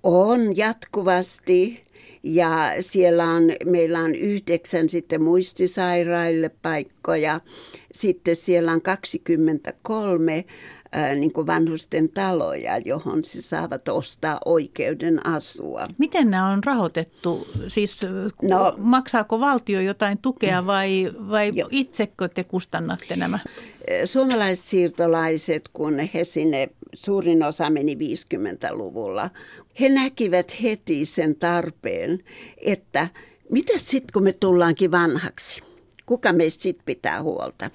[0.02, 1.88] On jatkuvasti.
[2.22, 7.40] Ja siellä on, meillä on yhdeksän sitten muistisairaille paikkoja.
[7.92, 10.44] Sitten siellä on 23
[11.18, 15.84] niin kuin vanhusten taloja, johon se saavat ostaa oikeuden asua.
[15.98, 17.48] Miten nämä on rahoitettu?
[17.66, 18.00] Siis
[18.42, 23.38] no, maksaako valtio jotain tukea vai, vai itsekö te kustannatte nämä?
[24.04, 29.30] Suomalaissiirtolaiset, kun he sinne, suurin osa meni 50-luvulla,
[29.80, 32.18] he näkivät heti sen tarpeen,
[32.56, 33.08] että
[33.50, 35.67] mitä sitten kun me tullaankin vanhaksi?
[36.08, 37.70] Kuka meistä sitten pitää huolta.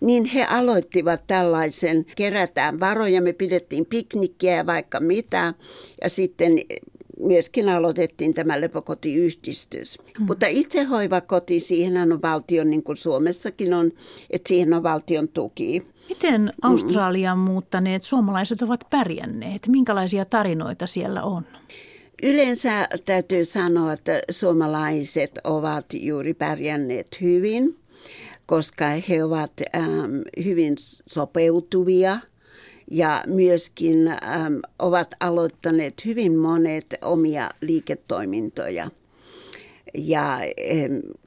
[0.00, 5.54] Niin he aloittivat tällaisen, kerätään varoja, me pidettiin piknikkiä ja vaikka mitä.
[6.02, 6.52] Ja sitten
[7.20, 9.98] myöskin aloitettiin tämä lepokotiyhdistys.
[10.18, 10.26] Mm.
[10.26, 13.92] Mutta itsehoivakoti, siihen on valtion, niin kuin Suomessakin on,
[14.30, 15.86] että siihen on valtion tuki.
[16.08, 17.44] Miten Australian mm.
[17.44, 19.68] muuttaneet suomalaiset ovat pärjänneet?
[19.68, 21.44] Minkälaisia tarinoita siellä on?
[22.22, 27.76] Yleensä täytyy sanoa, että suomalaiset ovat juuri pärjänneet hyvin,
[28.46, 30.74] koska he ovat ähm, hyvin
[31.06, 32.18] sopeutuvia
[32.90, 38.90] ja myöskin ähm, ovat aloittaneet hyvin monet omia liiketoimintoja.
[39.98, 40.38] Ja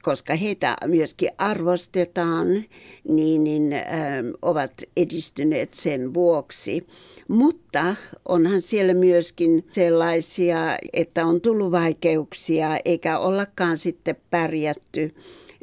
[0.02, 2.64] koska heitä myöskin arvostetaan,
[3.08, 6.86] niin, niin ähm, ovat edistyneet sen vuoksi.
[7.28, 7.96] Mutta
[8.28, 15.14] onhan siellä myöskin sellaisia, että on tullut vaikeuksia eikä ollakaan sitten pärjätty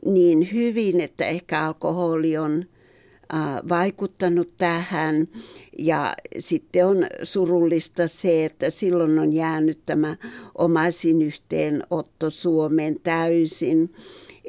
[0.05, 2.65] niin hyvin, että ehkä alkoholi on
[3.69, 5.27] vaikuttanut tähän.
[5.79, 10.15] Ja sitten on surullista se, että silloin on jäänyt tämä
[10.57, 13.89] omaisin yhteenotto Suomeen täysin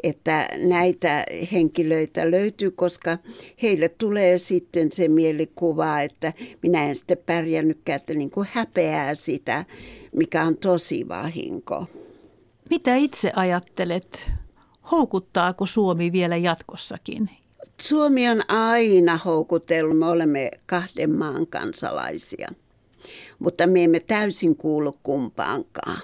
[0.03, 3.19] että näitä henkilöitä löytyy, koska
[3.63, 9.65] heille tulee sitten se mielikuva, että minä en sitten pärjännytkään, että niin kuin häpeää sitä,
[10.17, 11.87] mikä on tosi vahinko.
[12.71, 14.31] Mitä itse ajattelet?
[14.91, 17.31] Houkuttaako Suomi vielä jatkossakin?
[17.81, 19.99] Suomi on aina houkutellut.
[19.99, 22.49] Me olemme kahden maan kansalaisia,
[23.39, 26.03] mutta me emme täysin kuulu kumpaankaan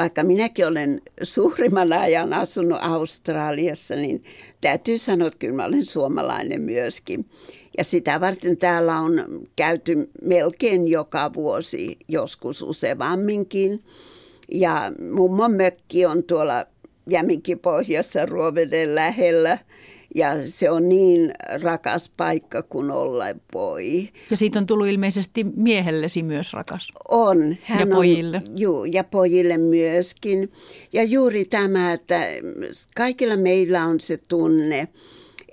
[0.00, 4.24] vaikka minäkin olen suurimman ajan asunut Australiassa, niin
[4.60, 7.26] täytyy sanoa, että kyllä mä olen suomalainen myöskin.
[7.78, 9.24] Ja sitä varten täällä on
[9.56, 13.84] käyty melkein joka vuosi, joskus useamminkin.
[14.52, 16.66] Ja mummon mökki on tuolla
[17.10, 19.58] Jäminkin pohjassa Ruoveden lähellä–
[20.14, 21.32] ja se on niin
[21.62, 24.08] rakas paikka kuin olla voi.
[24.30, 26.88] Ja siitä on tullut ilmeisesti miehellesi myös rakas.
[27.08, 27.56] On.
[27.62, 28.36] Hän ja pojille.
[28.36, 30.52] On, juu, ja pojille myöskin.
[30.92, 32.20] Ja juuri tämä, että
[32.96, 34.88] kaikilla meillä on se tunne,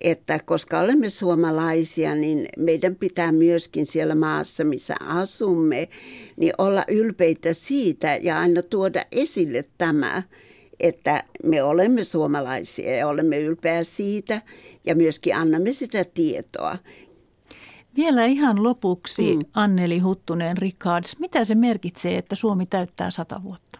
[0.01, 5.89] että koska olemme suomalaisia, niin meidän pitää myöskin siellä maassa, missä asumme,
[6.37, 10.23] niin olla ylpeitä siitä ja aina tuoda esille tämä,
[10.79, 14.41] että me olemme suomalaisia ja olemme ylpeä siitä
[14.85, 16.77] ja myöskin annamme sitä tietoa.
[17.95, 19.41] Vielä ihan lopuksi mm.
[19.53, 21.19] Anneli Huttunen Ricards.
[21.19, 23.79] Mitä se merkitsee, että Suomi täyttää sata vuotta?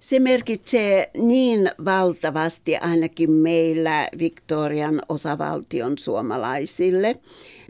[0.00, 7.16] Se merkitsee niin valtavasti ainakin meillä Victorian osavaltion suomalaisille.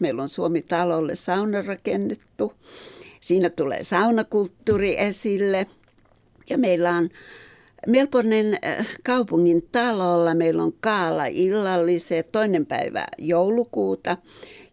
[0.01, 2.53] Meillä on Suomi-talolle sauna rakennettu.
[3.21, 5.67] Siinä tulee saunakulttuuri esille.
[6.51, 7.11] Ja meillä on
[7.87, 14.17] Melbournen äh, kaupungin talolla meillä on kaala illalliset toinen päivä joulukuuta,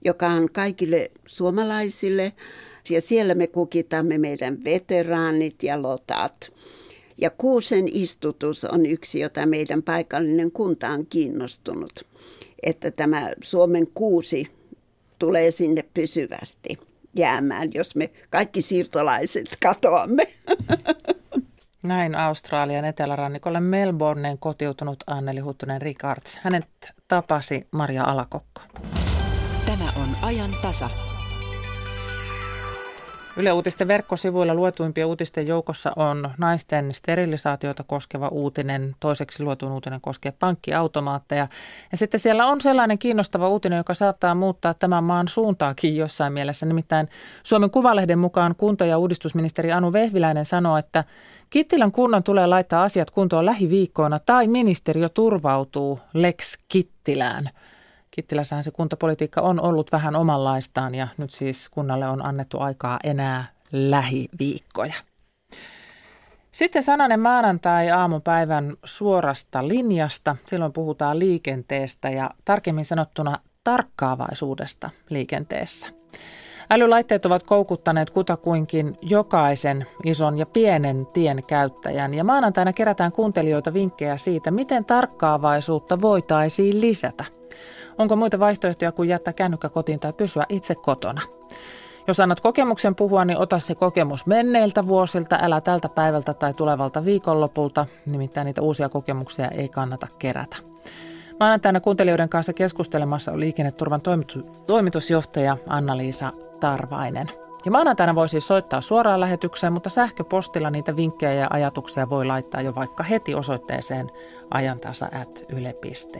[0.05, 2.33] joka on kaikille suomalaisille.
[2.89, 6.51] Ja siellä me kukitamme meidän veteraanit ja lotat.
[7.17, 12.05] Ja kuusen istutus on yksi, jota meidän paikallinen kunta on kiinnostunut,
[12.63, 14.47] että tämä Suomen kuusi
[15.19, 16.77] tulee sinne pysyvästi
[17.15, 20.27] jäämään, jos me kaikki siirtolaiset katoamme.
[21.83, 26.39] Näin Australian etelärannikolle Melbourneen kotiutunut Anneli Huttunen Ricards.
[26.41, 26.67] Hänet
[27.07, 28.61] tapasi Maria Alakokko.
[29.65, 31.12] Tämä on ajan tasa.
[33.37, 38.95] Yle Uutisten verkkosivuilla luetuimpia uutisten joukossa on naisten sterilisaatiota koskeva uutinen.
[38.99, 41.47] Toiseksi luetuin uutinen koskee pankkiautomaatteja.
[41.91, 46.65] Ja sitten siellä on sellainen kiinnostava uutinen, joka saattaa muuttaa tämän maan suuntaakin jossain mielessä.
[46.65, 47.09] Nimittäin
[47.43, 51.03] Suomen Kuvalehden mukaan kunta- ja uudistusministeri Anu Vehviläinen sanoo, että
[51.49, 57.49] Kittilän kunnan tulee laittaa asiat kuntoon lähiviikkoina tai ministeriö turvautuu Lex Kittilään–
[58.15, 63.45] Kittilässähän se kuntapolitiikka on ollut vähän omanlaistaan ja nyt siis kunnalle on annettu aikaa enää
[63.71, 64.93] lähiviikkoja.
[66.51, 70.35] Sitten sananen maanantai aamupäivän suorasta linjasta.
[70.45, 75.87] Silloin puhutaan liikenteestä ja tarkemmin sanottuna tarkkaavaisuudesta liikenteessä.
[76.69, 84.17] Älylaitteet ovat koukuttaneet kutakuinkin jokaisen ison ja pienen tien käyttäjän ja maanantaina kerätään kuuntelijoita vinkkejä
[84.17, 87.25] siitä, miten tarkkaavaisuutta voitaisiin lisätä–
[87.97, 91.21] Onko muita vaihtoehtoja kuin jättää kännykkä kotiin tai pysyä itse kotona?
[92.07, 97.05] Jos annat kokemuksen puhua, niin ota se kokemus menneiltä vuosilta, älä tältä päivältä tai tulevalta
[97.05, 100.57] viikonlopulta, nimittäin niitä uusia kokemuksia ei kannata kerätä.
[101.39, 104.01] Maanantaina kuuntelijoiden kanssa keskustelemassa on liikenneturvan
[104.67, 107.31] toimitusjohtaja Anna-Liisa Tarvainen.
[107.65, 112.61] Ja maanantaina voi siis soittaa suoraan lähetykseen, mutta sähköpostilla niitä vinkkejä ja ajatuksia voi laittaa
[112.61, 114.11] jo vaikka heti osoitteeseen
[114.51, 116.13] ajantasa.yle.fi.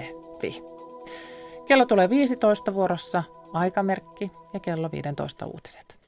[1.66, 6.03] Kello tulee 15 vuorossa aikamerkki ja kello 15 uutiset.